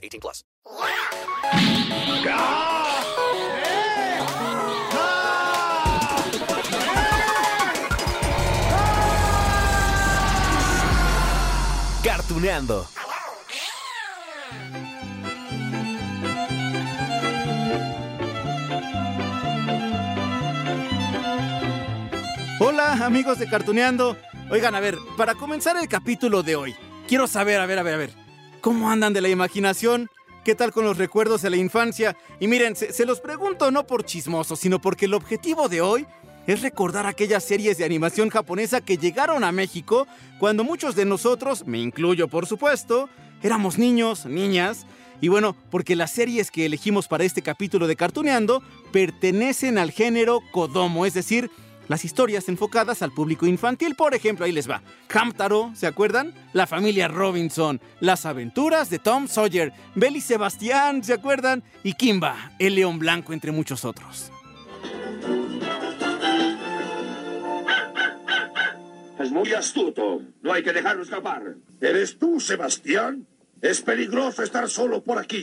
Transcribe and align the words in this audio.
18 0.00 0.20
plus. 0.20 0.44
Cartuneando. 12.02 12.86
Hola 22.58 22.92
amigos 23.04 23.38
de 23.38 23.48
Cartuneando. 23.48 24.16
Oigan, 24.50 24.74
a 24.74 24.80
ver, 24.80 24.98
para 25.16 25.34
comenzar 25.34 25.76
el 25.76 25.88
capítulo 25.88 26.42
de 26.42 26.56
hoy, 26.56 26.76
quiero 27.06 27.26
saber, 27.26 27.60
a 27.60 27.66
ver, 27.66 27.78
a 27.78 27.82
ver, 27.82 27.94
a 27.94 27.96
ver, 27.98 28.19
¿cómo 28.60 28.90
andan 28.90 29.12
de 29.12 29.20
la 29.20 29.28
imaginación? 29.28 30.10
¿Qué 30.44 30.54
tal 30.54 30.72
con 30.72 30.84
los 30.84 30.98
recuerdos 30.98 31.42
de 31.42 31.50
la 31.50 31.56
infancia? 31.56 32.16
Y 32.38 32.48
miren, 32.48 32.76
se, 32.76 33.04
los 33.04 33.20
pregunto 33.20 33.70
no 33.70 33.86
por 33.86 34.04
chismoso, 34.04 34.56
sino 34.56 34.80
porque 34.80 35.06
el 35.06 35.14
objetivo 35.14 35.68
de 35.68 35.80
hoy 35.80 36.06
es 36.46 36.62
recordar 36.62 37.06
aquellas 37.06 37.44
series 37.44 37.78
de 37.78 37.84
animación 37.84 38.30
japonesa 38.30 38.80
que 38.80 38.96
llegaron 38.96 39.44
a 39.44 39.52
México 39.52 40.06
cuando 40.38 40.64
muchos 40.64 40.94
de 40.94 41.04
nosotros, 41.04 41.66
me 41.66 41.78
incluyo 41.78 42.28
por 42.28 42.46
supuesto, 42.46 43.08
éramos 43.42 43.78
niños, 43.78 44.26
niñas, 44.26 44.86
y 45.20 45.28
bueno, 45.28 45.54
porque 45.70 45.96
las 45.96 46.12
series 46.12 46.50
que 46.50 46.64
elegimos 46.64 47.06
para 47.06 47.24
este 47.24 47.42
capítulo 47.42 47.86
de 47.86 47.96
Cartuneando 47.96 48.62
pertenecen 48.90 49.76
al 49.76 49.90
género 49.90 50.40
Kodomo, 50.50 51.04
es 51.04 51.12
decir, 51.12 51.50
las 51.90 52.04
historias 52.04 52.48
enfocadas 52.48 53.02
al 53.02 53.10
público 53.10 53.46
infantil. 53.46 53.96
Por 53.96 54.14
ejemplo, 54.14 54.44
ahí 54.46 54.52
les 54.52 54.70
va. 54.70 54.80
Hamtaro, 55.12 55.72
¿se 55.74 55.88
acuerdan? 55.88 56.32
La 56.52 56.68
familia 56.68 57.08
Robinson, 57.08 57.80
Las 57.98 58.26
aventuras 58.26 58.90
de 58.90 59.00
Tom 59.00 59.26
Sawyer, 59.26 59.72
Belly 59.96 60.20
Sebastián, 60.20 61.02
¿se 61.02 61.14
acuerdan? 61.14 61.64
Y 61.82 61.94
Kimba, 61.94 62.52
el 62.60 62.76
león 62.76 63.00
blanco, 63.00 63.32
entre 63.32 63.50
muchos 63.50 63.84
otros. 63.84 64.30
Es 69.18 69.32
muy 69.32 69.52
astuto. 69.52 70.22
No 70.42 70.52
hay 70.52 70.62
que 70.62 70.72
dejarlo 70.72 71.02
escapar. 71.02 71.56
¿Eres 71.80 72.20
tú, 72.20 72.38
Sebastián? 72.38 73.26
Es 73.60 73.80
peligroso 73.80 74.44
estar 74.44 74.68
solo 74.68 75.02
por 75.02 75.18
aquí. 75.18 75.42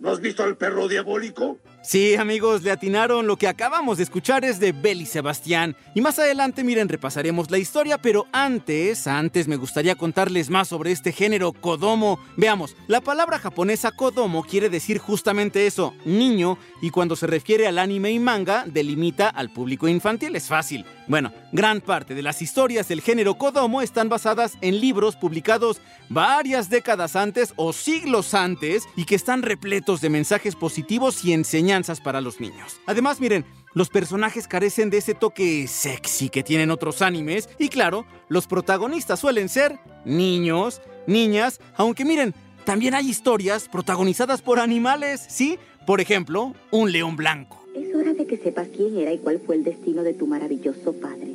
¿No 0.00 0.10
has 0.10 0.20
visto 0.20 0.42
al 0.42 0.58
perro 0.58 0.88
diabólico? 0.88 1.58
Sí, 1.86 2.16
amigos, 2.16 2.64
le 2.64 2.72
atinaron. 2.72 3.28
Lo 3.28 3.36
que 3.36 3.46
acabamos 3.46 3.96
de 3.96 4.02
escuchar 4.02 4.44
es 4.44 4.58
de 4.58 4.72
Belly 4.72 5.06
Sebastián. 5.06 5.76
Y 5.94 6.00
más 6.00 6.18
adelante, 6.18 6.64
miren, 6.64 6.88
repasaremos 6.88 7.48
la 7.48 7.58
historia, 7.58 7.96
pero 7.96 8.26
antes, 8.32 9.06
antes 9.06 9.46
me 9.46 9.54
gustaría 9.54 9.94
contarles 9.94 10.50
más 10.50 10.66
sobre 10.66 10.90
este 10.90 11.12
género 11.12 11.52
Kodomo. 11.52 12.18
Veamos, 12.36 12.74
la 12.88 13.00
palabra 13.00 13.38
japonesa 13.38 13.92
Kodomo 13.92 14.42
quiere 14.42 14.68
decir 14.68 14.98
justamente 14.98 15.68
eso, 15.68 15.94
niño, 16.04 16.58
y 16.82 16.90
cuando 16.90 17.14
se 17.14 17.28
refiere 17.28 17.68
al 17.68 17.78
anime 17.78 18.10
y 18.10 18.18
manga, 18.18 18.64
delimita 18.66 19.28
al 19.28 19.50
público 19.50 19.86
infantil. 19.86 20.34
Es 20.34 20.48
fácil. 20.48 20.84
Bueno, 21.08 21.32
gran 21.52 21.80
parte 21.80 22.14
de 22.16 22.22
las 22.22 22.42
historias 22.42 22.88
del 22.88 23.00
género 23.00 23.34
Kodomo 23.34 23.80
están 23.80 24.08
basadas 24.08 24.58
en 24.60 24.80
libros 24.80 25.14
publicados 25.14 25.80
varias 26.08 26.68
décadas 26.68 27.14
antes 27.14 27.52
o 27.56 27.72
siglos 27.72 28.34
antes 28.34 28.84
y 28.96 29.04
que 29.04 29.14
están 29.14 29.42
repletos 29.42 30.00
de 30.00 30.10
mensajes 30.10 30.56
positivos 30.56 31.24
y 31.24 31.32
enseñanzas 31.32 32.00
para 32.00 32.20
los 32.20 32.40
niños. 32.40 32.80
Además, 32.86 33.20
miren, 33.20 33.44
los 33.72 33.88
personajes 33.88 34.48
carecen 34.48 34.90
de 34.90 34.98
ese 34.98 35.14
toque 35.14 35.68
sexy 35.68 36.28
que 36.28 36.42
tienen 36.42 36.72
otros 36.72 37.02
animes 37.02 37.48
y 37.58 37.68
claro, 37.68 38.04
los 38.28 38.48
protagonistas 38.48 39.20
suelen 39.20 39.48
ser 39.48 39.78
niños, 40.04 40.82
niñas, 41.06 41.60
aunque 41.76 42.04
miren, 42.04 42.34
también 42.64 42.94
hay 42.94 43.08
historias 43.08 43.68
protagonizadas 43.68 44.42
por 44.42 44.58
animales, 44.58 45.24
¿sí? 45.28 45.56
Por 45.86 46.00
ejemplo, 46.00 46.52
un 46.72 46.90
león 46.90 47.14
blanco. 47.14 47.65
Es 47.76 47.94
hora 47.94 48.14
de 48.14 48.26
que 48.26 48.38
sepas 48.38 48.68
quién 48.74 48.96
era 48.96 49.12
y 49.12 49.18
cuál 49.18 49.38
fue 49.38 49.54
el 49.54 49.62
destino 49.62 50.02
de 50.02 50.14
tu 50.14 50.26
maravilloso 50.26 50.94
padre. 50.94 51.28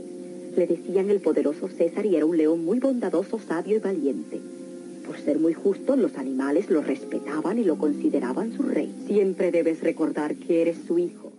Le 0.57 0.65
decían 0.65 1.11
el 1.11 1.21
poderoso 1.21 1.67
César 1.67 2.03
y 2.07 2.15
era 2.15 2.25
un 2.25 2.35
león 2.35 2.65
muy 2.65 2.79
bondadoso, 2.79 3.39
sabio 3.39 3.77
y 3.77 3.79
valiente. 3.79 4.41
Por 5.05 5.19
ser 5.19 5.37
muy 5.37 5.53
justo, 5.53 5.95
los 5.95 6.17
animales 6.17 6.71
lo 6.71 6.81
respetaban 6.81 7.59
y 7.59 7.63
lo 7.63 7.77
consideraban 7.77 8.57
su 8.57 8.63
rey. 8.63 8.91
Siempre 9.05 9.51
debes 9.51 9.81
recordar 9.81 10.33
que 10.33 10.63
eres 10.63 10.77
su 10.87 10.97
hijo. 10.97 11.31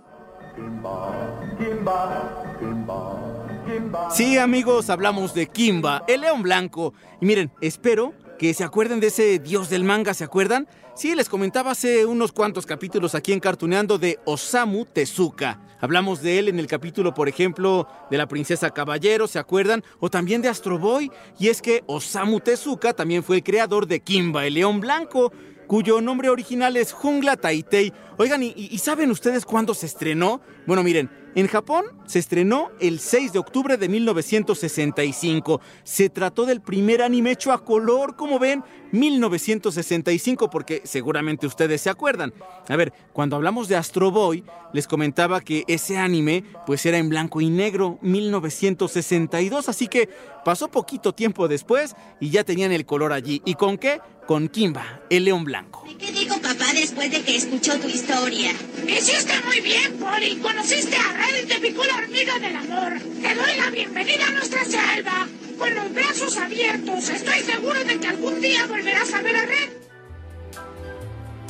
Sí, 4.12 4.38
amigos, 4.38 4.88
hablamos 4.88 5.34
de 5.34 5.48
Kimba, 5.48 6.04
el 6.06 6.20
león 6.20 6.42
blanco. 6.42 6.94
Y 7.20 7.26
miren, 7.26 7.50
espero 7.60 8.12
que 8.42 8.54
se 8.54 8.64
acuerden 8.64 8.98
de 8.98 9.06
ese 9.06 9.38
dios 9.38 9.70
del 9.70 9.84
manga, 9.84 10.14
¿se 10.14 10.24
acuerdan? 10.24 10.66
Sí, 10.96 11.14
les 11.14 11.28
comentaba 11.28 11.70
hace 11.70 12.06
unos 12.06 12.32
cuantos 12.32 12.66
capítulos 12.66 13.14
aquí 13.14 13.32
en 13.32 13.38
Cartuneando 13.38 13.98
de 13.98 14.18
Osamu 14.24 14.84
Tezuka. 14.84 15.60
Hablamos 15.80 16.22
de 16.22 16.40
él 16.40 16.48
en 16.48 16.58
el 16.58 16.66
capítulo, 16.66 17.14
por 17.14 17.28
ejemplo, 17.28 17.86
de 18.10 18.18
la 18.18 18.26
princesa 18.26 18.70
Caballero, 18.70 19.28
¿se 19.28 19.38
acuerdan? 19.38 19.84
O 20.00 20.10
también 20.10 20.42
de 20.42 20.48
Astro 20.48 20.76
Boy. 20.76 21.12
Y 21.38 21.50
es 21.50 21.62
que 21.62 21.84
Osamu 21.86 22.40
Tezuka 22.40 22.94
también 22.94 23.22
fue 23.22 23.36
el 23.36 23.44
creador 23.44 23.86
de 23.86 24.00
Kimba, 24.00 24.44
el 24.44 24.54
león 24.54 24.80
blanco, 24.80 25.32
cuyo 25.68 26.00
nombre 26.00 26.28
original 26.28 26.76
es 26.76 26.92
Jungla 26.92 27.36
Taitei. 27.36 27.92
Oigan, 28.18 28.42
¿y, 28.42 28.54
y 28.56 28.78
saben 28.78 29.12
ustedes 29.12 29.46
cuándo 29.46 29.72
se 29.72 29.86
estrenó? 29.86 30.40
Bueno, 30.66 30.82
miren, 30.82 31.08
en 31.34 31.46
Japón 31.46 31.84
se 32.06 32.18
estrenó 32.18 32.70
el 32.78 33.00
6 33.00 33.32
de 33.32 33.38
octubre 33.38 33.76
de 33.76 33.88
1965. 33.88 35.60
Se 35.82 36.10
trató 36.10 36.44
del 36.44 36.60
primer 36.60 37.02
anime 37.02 37.32
hecho 37.32 37.52
a 37.52 37.64
color, 37.64 38.16
como 38.16 38.38
ven, 38.38 38.62
1965, 38.92 40.50
porque 40.50 40.82
seguramente 40.84 41.46
ustedes 41.46 41.80
se 41.80 41.90
acuerdan. 41.90 42.34
A 42.68 42.76
ver, 42.76 42.92
cuando 43.12 43.36
hablamos 43.36 43.68
de 43.68 43.76
Astro 43.76 44.10
Boy, 44.10 44.44
les 44.72 44.86
comentaba 44.86 45.40
que 45.40 45.64
ese 45.66 45.96
anime 45.96 46.44
pues 46.66 46.84
era 46.84 46.98
en 46.98 47.08
blanco 47.08 47.40
y 47.40 47.48
negro, 47.48 47.98
1962, 48.02 49.68
así 49.68 49.88
que 49.88 50.08
pasó 50.44 50.68
poquito 50.68 51.14
tiempo 51.14 51.48
después 51.48 51.94
y 52.20 52.30
ya 52.30 52.44
tenían 52.44 52.72
el 52.72 52.84
color 52.84 53.12
allí. 53.12 53.40
¿Y 53.44 53.54
con 53.54 53.78
qué? 53.78 54.00
Con 54.26 54.48
Kimba, 54.48 55.00
el 55.10 55.24
león 55.24 55.44
blanco. 55.44 55.84
¿Qué 55.98 56.12
dijo 56.12 56.40
papá 56.40 56.72
después 56.74 57.10
de 57.10 57.22
que 57.22 57.36
escuchó 57.36 57.78
tu 57.80 57.88
historia? 57.88 58.52
Hiciste 58.86 59.32
muy 59.44 59.60
bien, 59.60 59.98
Polly. 59.98 60.36
Conociste 60.36 60.96
a 60.96 61.21
Red 61.22 61.48
y 61.56 61.60
picó 61.60 61.84
la 61.84 61.96
hormiga 61.96 62.38
del 62.38 62.56
amor. 62.56 62.92
Te 63.20 63.34
doy 63.34 63.56
la 63.56 63.70
bienvenida 63.70 64.26
a 64.26 64.30
nuestra 64.30 64.64
selva. 64.64 65.28
Con 65.58 65.74
los 65.74 65.92
brazos 65.92 66.36
abiertos. 66.36 67.08
Estoy 67.08 67.40
seguro 67.40 67.84
de 67.84 67.98
que 68.00 68.08
algún 68.08 68.40
día 68.40 68.66
volverás 68.66 69.12
a 69.14 69.22
ver 69.22 69.36
a 69.36 69.46
Red. 69.46 69.70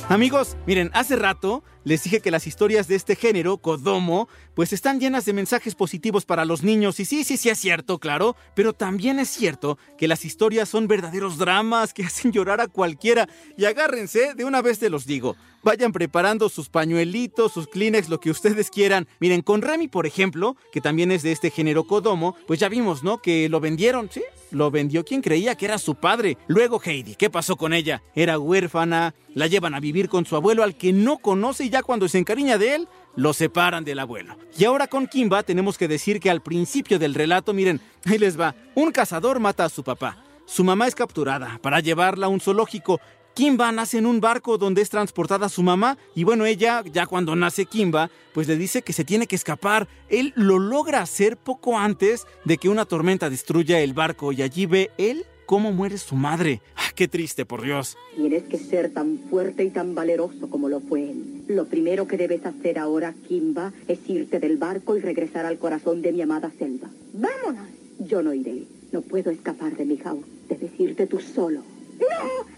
Amigos, 0.09 0.57
miren, 0.65 0.91
hace 0.93 1.15
rato 1.15 1.63
les 1.83 2.03
dije 2.03 2.21
que 2.21 2.31
las 2.31 2.47
historias 2.47 2.87
de 2.87 2.95
este 2.95 3.15
género, 3.15 3.57
Kodomo, 3.57 4.29
pues 4.55 4.71
están 4.71 4.99
llenas 4.99 5.25
de 5.25 5.33
mensajes 5.33 5.75
positivos 5.75 6.25
para 6.25 6.45
los 6.45 6.63
niños. 6.63 6.99
Y 6.99 7.05
sí, 7.05 7.23
sí, 7.23 7.37
sí 7.37 7.49
es 7.49 7.59
cierto, 7.59 7.99
claro. 7.99 8.35
Pero 8.55 8.73
también 8.73 9.19
es 9.19 9.29
cierto 9.29 9.77
que 9.97 10.07
las 10.07 10.25
historias 10.25 10.69
son 10.69 10.87
verdaderos 10.87 11.37
dramas 11.37 11.93
que 11.93 12.03
hacen 12.05 12.31
llorar 12.31 12.61
a 12.61 12.67
cualquiera. 12.67 13.27
Y 13.57 13.65
agárrense, 13.65 14.33
de 14.33 14.45
una 14.45 14.61
vez 14.61 14.79
te 14.79 14.89
los 14.89 15.05
digo. 15.05 15.35
Vayan 15.63 15.93
preparando 15.93 16.49
sus 16.49 16.67
pañuelitos, 16.67 17.53
sus 17.53 17.67
Kleenex, 17.67 18.09
lo 18.09 18.19
que 18.19 18.31
ustedes 18.31 18.69
quieran. 18.69 19.07
Miren, 19.19 19.41
con 19.41 19.61
Remy, 19.61 19.87
por 19.87 20.05
ejemplo, 20.05 20.57
que 20.73 20.81
también 20.81 21.09
es 21.09 21.23
de 21.23 21.31
este 21.31 21.51
género 21.51 21.85
Kodomo, 21.85 22.35
pues 22.47 22.59
ya 22.59 22.67
vimos, 22.67 23.01
¿no? 23.01 23.21
Que 23.21 23.47
lo 23.47 23.61
vendieron, 23.61 24.09
¿sí? 24.11 24.23
Lo 24.51 24.71
vendió 24.71 25.05
quien 25.05 25.21
creía 25.21 25.55
que 25.55 25.65
era 25.65 25.77
su 25.77 25.95
padre. 25.95 26.37
Luego 26.47 26.81
Heidi, 26.83 27.15
¿qué 27.15 27.29
pasó 27.29 27.55
con 27.55 27.73
ella? 27.73 28.03
Era 28.13 28.37
huérfana, 28.39 29.15
la 29.35 29.47
llevan 29.47 29.73
a 29.73 29.79
vivir 29.79 30.09
con 30.09 30.25
su 30.25 30.35
abuelo 30.35 30.63
al 30.63 30.75
que 30.75 30.93
no 30.93 31.17
conoce 31.17 31.63
y 31.63 31.69
ya 31.73 31.81
cuando 31.81 32.07
se 32.07 32.19
encariña 32.19 32.59
de 32.59 32.75
él, 32.75 32.87
lo 33.15 33.33
separan 33.33 33.83
del 33.83 33.97
abuelo. 33.97 34.37
Y 34.55 34.63
ahora 34.63 34.85
con 34.85 35.07
Kimba 35.07 35.41
tenemos 35.41 35.75
que 35.75 35.87
decir 35.87 36.19
que 36.19 36.29
al 36.29 36.43
principio 36.43 36.99
del 36.99 37.15
relato, 37.15 37.51
miren, 37.51 37.81
ahí 38.05 38.19
les 38.19 38.39
va, 38.39 38.53
un 38.75 38.91
cazador 38.91 39.39
mata 39.39 39.65
a 39.65 39.69
su 39.69 39.83
papá. 39.83 40.23
Su 40.45 40.63
mamá 40.63 40.85
es 40.85 40.93
capturada 40.93 41.59
para 41.63 41.79
llevarla 41.79 42.27
a 42.27 42.29
un 42.29 42.39
zoológico. 42.39 43.01
Kimba 43.33 43.71
nace 43.71 43.97
en 43.97 44.05
un 44.05 44.21
barco 44.21 44.59
donde 44.59 44.83
es 44.83 44.91
transportada 44.91 45.49
su 45.49 45.63
mamá 45.63 45.97
y 46.13 46.23
bueno, 46.23 46.45
ella, 46.45 46.83
ya 46.85 47.07
cuando 47.07 47.35
nace 47.35 47.65
Kimba, 47.65 48.11
pues 48.35 48.47
le 48.47 48.55
dice 48.55 48.83
que 48.83 48.93
se 48.93 49.03
tiene 49.03 49.25
que 49.25 49.35
escapar. 49.35 49.87
Él 50.09 50.31
lo 50.35 50.59
logra 50.59 51.01
hacer 51.01 51.37
poco 51.37 51.79
antes 51.79 52.27
de 52.45 52.59
que 52.59 52.69
una 52.69 52.85
tormenta 52.85 53.31
destruya 53.31 53.79
el 53.79 53.95
barco 53.95 54.31
y 54.31 54.43
allí 54.43 54.67
ve 54.67 54.91
él 54.99 55.25
cómo 55.53 55.71
muere 55.71 55.99
su 55.99 56.15
madre. 56.15 56.63
Ah, 56.75 56.89
qué 56.95 57.07
triste, 57.07 57.45
por 57.45 57.61
Dios. 57.61 57.95
Tienes 58.15 58.41
que 58.45 58.57
ser 58.57 58.89
tan 58.91 59.19
fuerte 59.29 59.63
y 59.63 59.69
tan 59.69 59.93
valeroso 59.93 60.49
como 60.49 60.67
lo 60.67 60.79
fue 60.79 61.11
él. 61.11 61.43
Lo 61.47 61.67
primero 61.67 62.07
que 62.07 62.17
debes 62.17 62.43
hacer 62.43 62.79
ahora, 62.79 63.13
Kimba, 63.27 63.71
es 63.87 63.99
irte 64.09 64.39
del 64.39 64.57
barco 64.57 64.97
y 64.97 65.01
regresar 65.01 65.45
al 65.45 65.59
corazón 65.59 66.01
de 66.01 66.11
mi 66.11 66.23
amada 66.23 66.51
selva. 66.57 66.89
¡Vámonos! 67.13 67.67
Yo 67.99 68.23
no 68.23 68.33
iré. 68.33 68.63
No 68.91 69.01
puedo 69.01 69.29
escapar 69.29 69.77
de 69.77 69.85
mi 69.85 69.97
house. 69.97 70.25
Debes 70.49 70.71
irte 70.79 71.05
tú 71.05 71.19
solo. 71.19 71.61
¡No! 71.99 72.52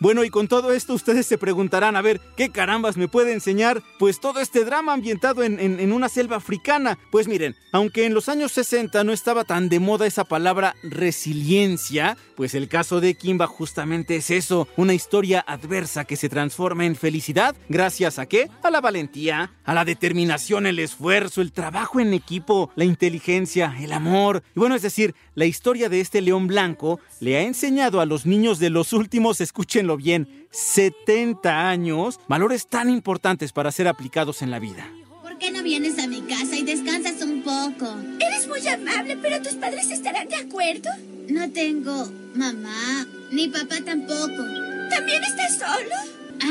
Bueno, 0.00 0.24
y 0.24 0.30
con 0.30 0.48
todo 0.48 0.72
esto 0.72 0.94
ustedes 0.94 1.26
se 1.26 1.36
preguntarán, 1.36 1.94
a 1.94 2.00
ver, 2.00 2.22
¿qué 2.34 2.48
carambas 2.48 2.96
me 2.96 3.06
puede 3.06 3.34
enseñar? 3.34 3.82
Pues 3.98 4.18
todo 4.18 4.40
este 4.40 4.64
drama 4.64 4.94
ambientado 4.94 5.42
en, 5.42 5.60
en, 5.60 5.92
una 5.92 6.08
selva 6.08 6.36
africana. 6.36 6.98
Pues 7.10 7.28
miren, 7.28 7.54
aunque 7.70 8.06
en 8.06 8.14
los 8.14 8.30
años 8.30 8.50
60 8.52 9.04
no 9.04 9.12
estaba 9.12 9.44
tan 9.44 9.68
de 9.68 9.78
moda 9.78 10.06
esa 10.06 10.24
palabra 10.24 10.74
resiliencia, 10.82 12.16
pues 12.34 12.54
el 12.54 12.68
caso 12.68 13.02
de 13.02 13.12
Kimba 13.12 13.46
justamente 13.46 14.16
es 14.16 14.30
eso, 14.30 14.66
una 14.78 14.94
historia 14.94 15.44
adversa 15.46 16.06
que 16.06 16.16
se 16.16 16.30
transforma 16.30 16.86
en 16.86 16.96
felicidad 16.96 17.54
gracias 17.68 18.18
a 18.18 18.24
qué? 18.24 18.48
A 18.62 18.70
la 18.70 18.80
valentía, 18.80 19.52
a 19.66 19.74
la 19.74 19.84
determinación, 19.84 20.66
el 20.66 20.78
esfuerzo, 20.78 21.42
el 21.42 21.52
trabajo 21.52 22.00
en 22.00 22.14
equipo, 22.14 22.70
la 22.74 22.84
inteligencia, 22.84 23.76
el 23.78 23.92
amor. 23.92 24.42
Y 24.56 24.60
bueno, 24.60 24.76
es 24.76 24.82
decir, 24.82 25.14
la 25.34 25.44
historia 25.44 25.90
de 25.90 26.00
este 26.00 26.22
león 26.22 26.46
blanco 26.46 27.00
le 27.20 27.36
ha 27.36 27.42
enseñado 27.42 28.00
a 28.00 28.06
los 28.06 28.24
niños 28.24 28.58
de 28.58 28.70
los 28.70 28.94
últimos, 28.94 29.42
escuchen 29.42 29.89
bien, 29.96 30.46
70 30.50 31.68
años, 31.68 32.20
valores 32.28 32.66
tan 32.66 32.90
importantes 32.90 33.52
para 33.52 33.72
ser 33.72 33.88
aplicados 33.88 34.42
en 34.42 34.50
la 34.50 34.58
vida. 34.58 34.90
¿Por 35.22 35.38
qué 35.38 35.50
no 35.50 35.62
vienes 35.62 35.98
a 35.98 36.06
mi 36.06 36.22
casa 36.22 36.56
y 36.56 36.62
descansas 36.62 37.22
un 37.22 37.42
poco? 37.42 37.96
Eres 38.18 38.48
muy 38.48 38.66
amable, 38.66 39.16
pero 39.16 39.40
tus 39.42 39.54
padres 39.54 39.90
estarán 39.90 40.28
de 40.28 40.36
acuerdo. 40.36 40.90
No 41.28 41.50
tengo 41.50 42.10
mamá, 42.34 43.06
ni 43.30 43.48
papá 43.48 43.76
tampoco. 43.84 44.44
¿También 44.90 45.22
estás 45.24 45.58
solo? 45.58 45.94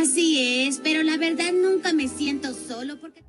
Así 0.01 0.65
es, 0.67 0.79
pero 0.83 1.03
la 1.03 1.17
verdad 1.17 1.51
nunca 1.51 1.93
me 1.93 2.07
siento 2.07 2.53
solo 2.53 2.99
porque... 2.99 3.23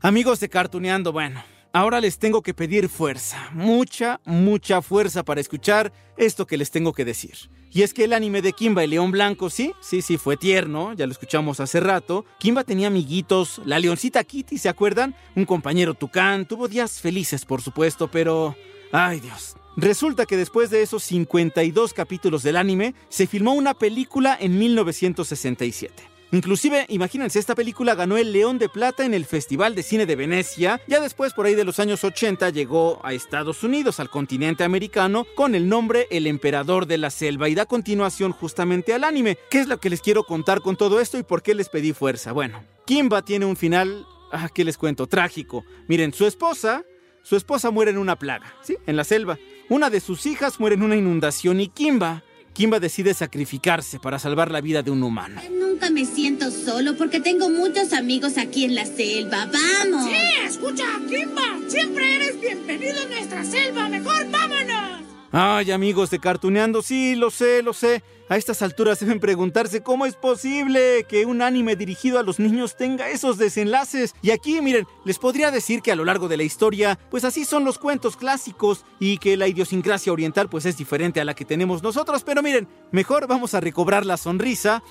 Amigos 0.00 0.38
de 0.40 0.48
Cartuneando, 0.48 1.12
bueno, 1.12 1.42
ahora 1.74 2.00
les 2.00 2.18
tengo 2.18 2.40
que 2.40 2.54
pedir 2.54 2.88
fuerza, 2.88 3.50
mucha, 3.52 4.20
mucha 4.24 4.80
fuerza 4.80 5.24
para 5.24 5.40
escuchar 5.40 5.92
esto 6.16 6.46
que 6.46 6.56
les 6.56 6.70
tengo 6.70 6.92
que 6.94 7.04
decir. 7.04 7.50
Y 7.70 7.82
es 7.82 7.92
que 7.92 8.04
el 8.04 8.12
anime 8.12 8.40
de 8.40 8.52
Kimba 8.52 8.84
y 8.84 8.86
León 8.86 9.10
Blanco, 9.10 9.50
sí, 9.50 9.74
sí, 9.80 10.00
sí, 10.00 10.16
fue 10.16 10.36
tierno, 10.36 10.92
ya 10.94 11.06
lo 11.06 11.12
escuchamos 11.12 11.58
hace 11.58 11.80
rato. 11.80 12.24
Kimba 12.38 12.62
tenía 12.62 12.86
amiguitos, 12.86 13.60
la 13.64 13.80
leoncita 13.80 14.22
Kitty, 14.22 14.56
¿se 14.56 14.68
acuerdan? 14.68 15.16
Un 15.34 15.44
compañero 15.44 15.94
tucán, 15.94 16.46
tuvo 16.46 16.68
días 16.68 17.00
felices, 17.00 17.44
por 17.44 17.60
supuesto, 17.60 18.08
pero... 18.08 18.56
¡Ay 18.92 19.18
Dios! 19.18 19.56
Resulta 19.76 20.24
que 20.24 20.36
después 20.36 20.70
de 20.70 20.82
esos 20.82 21.02
52 21.02 21.92
capítulos 21.92 22.44
del 22.44 22.56
anime, 22.56 22.94
se 23.08 23.26
filmó 23.26 23.54
una 23.54 23.74
película 23.74 24.38
en 24.40 24.56
1967. 24.56 26.13
Inclusive, 26.34 26.84
imagínense, 26.88 27.38
esta 27.38 27.54
película 27.54 27.94
ganó 27.94 28.16
el 28.16 28.32
León 28.32 28.58
de 28.58 28.68
Plata 28.68 29.04
en 29.04 29.14
el 29.14 29.24
Festival 29.24 29.76
de 29.76 29.84
Cine 29.84 30.04
de 30.04 30.16
Venecia. 30.16 30.80
Ya 30.88 30.98
después, 30.98 31.32
por 31.32 31.46
ahí 31.46 31.54
de 31.54 31.62
los 31.62 31.78
años 31.78 32.02
80, 32.02 32.50
llegó 32.50 32.98
a 33.04 33.12
Estados 33.12 33.62
Unidos, 33.62 34.00
al 34.00 34.10
continente 34.10 34.64
americano, 34.64 35.28
con 35.36 35.54
el 35.54 35.68
nombre 35.68 36.08
El 36.10 36.26
Emperador 36.26 36.86
de 36.86 36.98
la 36.98 37.10
Selva 37.10 37.48
y 37.48 37.54
da 37.54 37.66
continuación 37.66 38.32
justamente 38.32 38.92
al 38.92 39.04
anime. 39.04 39.38
¿Qué 39.48 39.60
es 39.60 39.68
lo 39.68 39.78
que 39.78 39.90
les 39.90 40.00
quiero 40.00 40.24
contar 40.24 40.60
con 40.60 40.74
todo 40.74 40.98
esto 40.98 41.18
y 41.18 41.22
por 41.22 41.40
qué 41.40 41.54
les 41.54 41.68
pedí 41.68 41.92
fuerza? 41.92 42.32
Bueno, 42.32 42.64
Kimba 42.84 43.22
tiene 43.22 43.44
un 43.44 43.54
final, 43.54 44.04
ah, 44.32 44.48
¿qué 44.52 44.64
les 44.64 44.76
cuento? 44.76 45.06
Trágico. 45.06 45.64
Miren, 45.86 46.12
su 46.12 46.26
esposa, 46.26 46.82
su 47.22 47.36
esposa 47.36 47.70
muere 47.70 47.92
en 47.92 47.98
una 47.98 48.18
plaga, 48.18 48.52
¿sí? 48.60 48.76
En 48.88 48.96
la 48.96 49.04
selva. 49.04 49.38
Una 49.68 49.88
de 49.88 50.00
sus 50.00 50.26
hijas 50.26 50.58
muere 50.58 50.74
en 50.74 50.82
una 50.82 50.96
inundación 50.96 51.60
y 51.60 51.68
Kimba 51.68 52.24
Kimba 52.54 52.78
decide 52.78 53.14
sacrificarse 53.14 53.98
para 53.98 54.20
salvar 54.20 54.52
la 54.52 54.60
vida 54.60 54.84
de 54.84 54.92
un 54.92 55.02
humano. 55.02 55.40
Nunca 55.50 55.90
me 55.90 56.04
siento 56.04 56.52
solo 56.52 56.96
porque 56.96 57.18
tengo 57.18 57.50
muchos 57.50 57.92
amigos 57.92 58.38
aquí 58.38 58.64
en 58.64 58.76
la 58.76 58.86
selva. 58.86 59.46
¡Vamos! 59.46 60.08
Sí, 60.08 60.46
escucha, 60.46 60.84
Kimba. 61.08 61.58
Siempre 61.68 62.14
eres 62.14 62.40
bienvenido 62.40 63.02
en 63.02 63.10
nuestra 63.10 63.44
selva. 63.44 63.88
Mejor 63.88 64.30
vámonos. 64.30 65.03
Ay, 65.36 65.72
amigos 65.72 66.10
de 66.10 66.20
Cartuneando, 66.20 66.80
sí, 66.80 67.16
lo 67.16 67.28
sé, 67.28 67.60
lo 67.64 67.72
sé. 67.72 68.04
A 68.28 68.36
estas 68.36 68.62
alturas 68.62 69.00
deben 69.00 69.18
preguntarse 69.18 69.82
cómo 69.82 70.06
es 70.06 70.14
posible 70.14 71.06
que 71.08 71.26
un 71.26 71.42
anime 71.42 71.74
dirigido 71.74 72.20
a 72.20 72.22
los 72.22 72.38
niños 72.38 72.76
tenga 72.76 73.10
esos 73.10 73.36
desenlaces. 73.36 74.14
Y 74.22 74.30
aquí, 74.30 74.60
miren, 74.60 74.86
les 75.04 75.18
podría 75.18 75.50
decir 75.50 75.82
que 75.82 75.90
a 75.90 75.96
lo 75.96 76.04
largo 76.04 76.28
de 76.28 76.36
la 76.36 76.44
historia, 76.44 77.00
pues 77.10 77.24
así 77.24 77.44
son 77.44 77.64
los 77.64 77.80
cuentos 77.80 78.16
clásicos 78.16 78.84
y 79.00 79.18
que 79.18 79.36
la 79.36 79.48
idiosincrasia 79.48 80.12
oriental 80.12 80.48
pues 80.48 80.66
es 80.66 80.76
diferente 80.76 81.20
a 81.20 81.24
la 81.24 81.34
que 81.34 81.44
tenemos 81.44 81.82
nosotros. 81.82 82.22
Pero 82.22 82.40
miren, 82.40 82.68
mejor 82.92 83.26
vamos 83.26 83.54
a 83.54 83.60
recobrar 83.60 84.06
la 84.06 84.16
sonrisa, 84.16 84.84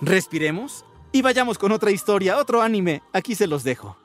respiremos 0.00 0.84
y 1.10 1.22
vayamos 1.22 1.58
con 1.58 1.72
otra 1.72 1.90
historia, 1.90 2.38
otro 2.38 2.62
anime. 2.62 3.02
Aquí 3.12 3.34
se 3.34 3.48
los 3.48 3.64
dejo. 3.64 3.98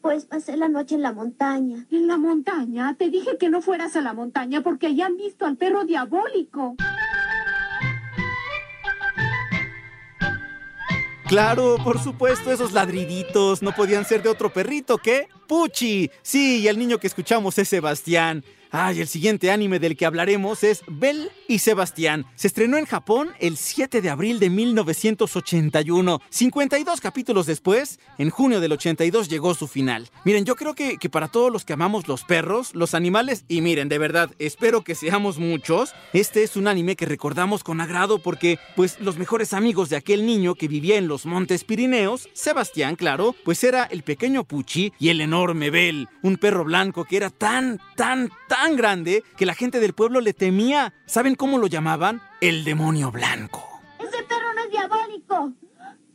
Pues 0.01 0.25
pasé 0.25 0.57
la 0.57 0.69
noche 0.69 0.97
en 0.97 1.03
la 1.03 1.13
montaña. 1.13 1.87
¿En 1.91 2.07
la 2.09 2.17
montaña? 2.17 2.95
Te 2.99 3.11
dije 3.11 3.37
que 3.39 3.49
no 3.49 3.63
fueras 3.63 3.95
a 3.97 4.01
la 4.01 4.13
montaña 4.13 4.63
porque 4.63 4.89
allá 4.89 5.07
han 5.07 5.17
visto 5.17 5.47
al 5.47 5.57
perro 5.57 5.85
diabólico. 5.85 6.77
Claro, 11.29 11.77
por 11.85 11.99
supuesto, 11.99 12.51
esos 12.51 12.73
ladriditos 12.73 13.63
no 13.63 13.73
podían 13.73 14.07
ser 14.07 14.23
de 14.23 14.31
otro 14.31 14.51
perrito, 14.51 14.97
¿qué? 14.97 15.29
Puchi. 15.47 16.11
Sí, 16.23 16.61
y 16.61 16.69
el 16.69 16.79
niño 16.79 16.99
que 16.99 17.07
escuchamos 17.07 17.59
es 17.59 17.69
Sebastián. 17.69 18.43
Ay, 18.71 19.01
el 19.01 19.09
siguiente 19.09 19.51
anime 19.51 19.79
del 19.79 19.97
que 19.97 20.05
hablaremos 20.05 20.63
es 20.63 20.83
Belle 20.87 21.31
y 21.49 21.61
Sebastián. 21.61 22.27
Se 22.35 22.49
estrenó 22.49 22.77
en 22.77 22.85
Japón 22.85 23.31
el 23.41 23.57
7 23.57 24.03
de 24.03 24.11
abril 24.11 24.39
de 24.41 24.51
1981. 24.51 26.21
52 26.29 27.01
capítulos 27.01 27.47
después, 27.47 27.99
en 28.19 28.29
junio 28.29 28.61
del 28.61 28.73
82 28.73 29.31
llegó 29.31 29.55
su 29.55 29.69
final. 29.69 30.11
Miren, 30.27 30.45
yo 30.45 30.55
creo 30.55 30.75
que, 30.75 30.99
que, 30.99 31.09
para 31.09 31.29
todos 31.29 31.51
los 31.51 31.65
que 31.65 31.73
amamos 31.73 32.09
los 32.09 32.25
perros, 32.25 32.75
los 32.75 32.93
animales, 32.93 33.47
y 33.49 33.63
miren, 33.63 33.89
de 33.89 33.97
verdad, 33.97 34.31
espero 34.39 34.85
que 34.85 34.95
seamos 34.95 35.39
muchos, 35.39 35.95
este 36.13 36.43
es 36.43 36.55
un 36.57 36.69
anime 36.69 36.95
que 36.95 37.07
recordamos 37.07 37.65
con 37.65 37.81
agrado 37.81 38.19
porque, 38.19 38.59
pues, 38.77 39.01
los 39.01 39.17
mejores 39.17 39.55
amigos 39.55 39.89
de 39.89 39.97
aquel 39.97 40.27
niño 40.27 40.55
que 40.55 40.69
vivía 40.69 40.99
en 40.99 41.09
los 41.09 41.25
Montes 41.25 41.65
Pirineos, 41.65 42.29
Sebastián, 42.35 42.97
claro, 42.97 43.35
pues 43.45 43.65
era 43.65 43.85
el 43.85 44.03
pequeño 44.03 44.45
Puchi 44.45 44.93
y 44.99 45.09
el 45.09 45.23
enorme 45.23 45.71
Belle, 45.71 46.07
un 46.23 46.37
perro 46.37 46.65
blanco 46.65 47.07
que 47.07 47.17
era 47.17 47.31
tan, 47.31 47.81
tan, 47.97 48.31
tan 48.47 48.58
tan 48.59 48.75
grande 48.75 49.23
que 49.37 49.47
la 49.47 49.55
gente 49.55 49.79
del 49.79 49.93
pueblo 49.93 50.21
le 50.21 50.33
temía. 50.33 50.93
¿Saben 51.07 51.37
cómo 51.37 51.59
lo 51.59 51.69
llamaban? 51.69 52.21
El 52.41 52.65
demonio 52.65 53.13
blanco. 53.13 53.65
Ese 54.01 54.25
perro 54.25 54.53
no 54.53 54.65
es 54.65 54.71
diabólico. 54.73 55.53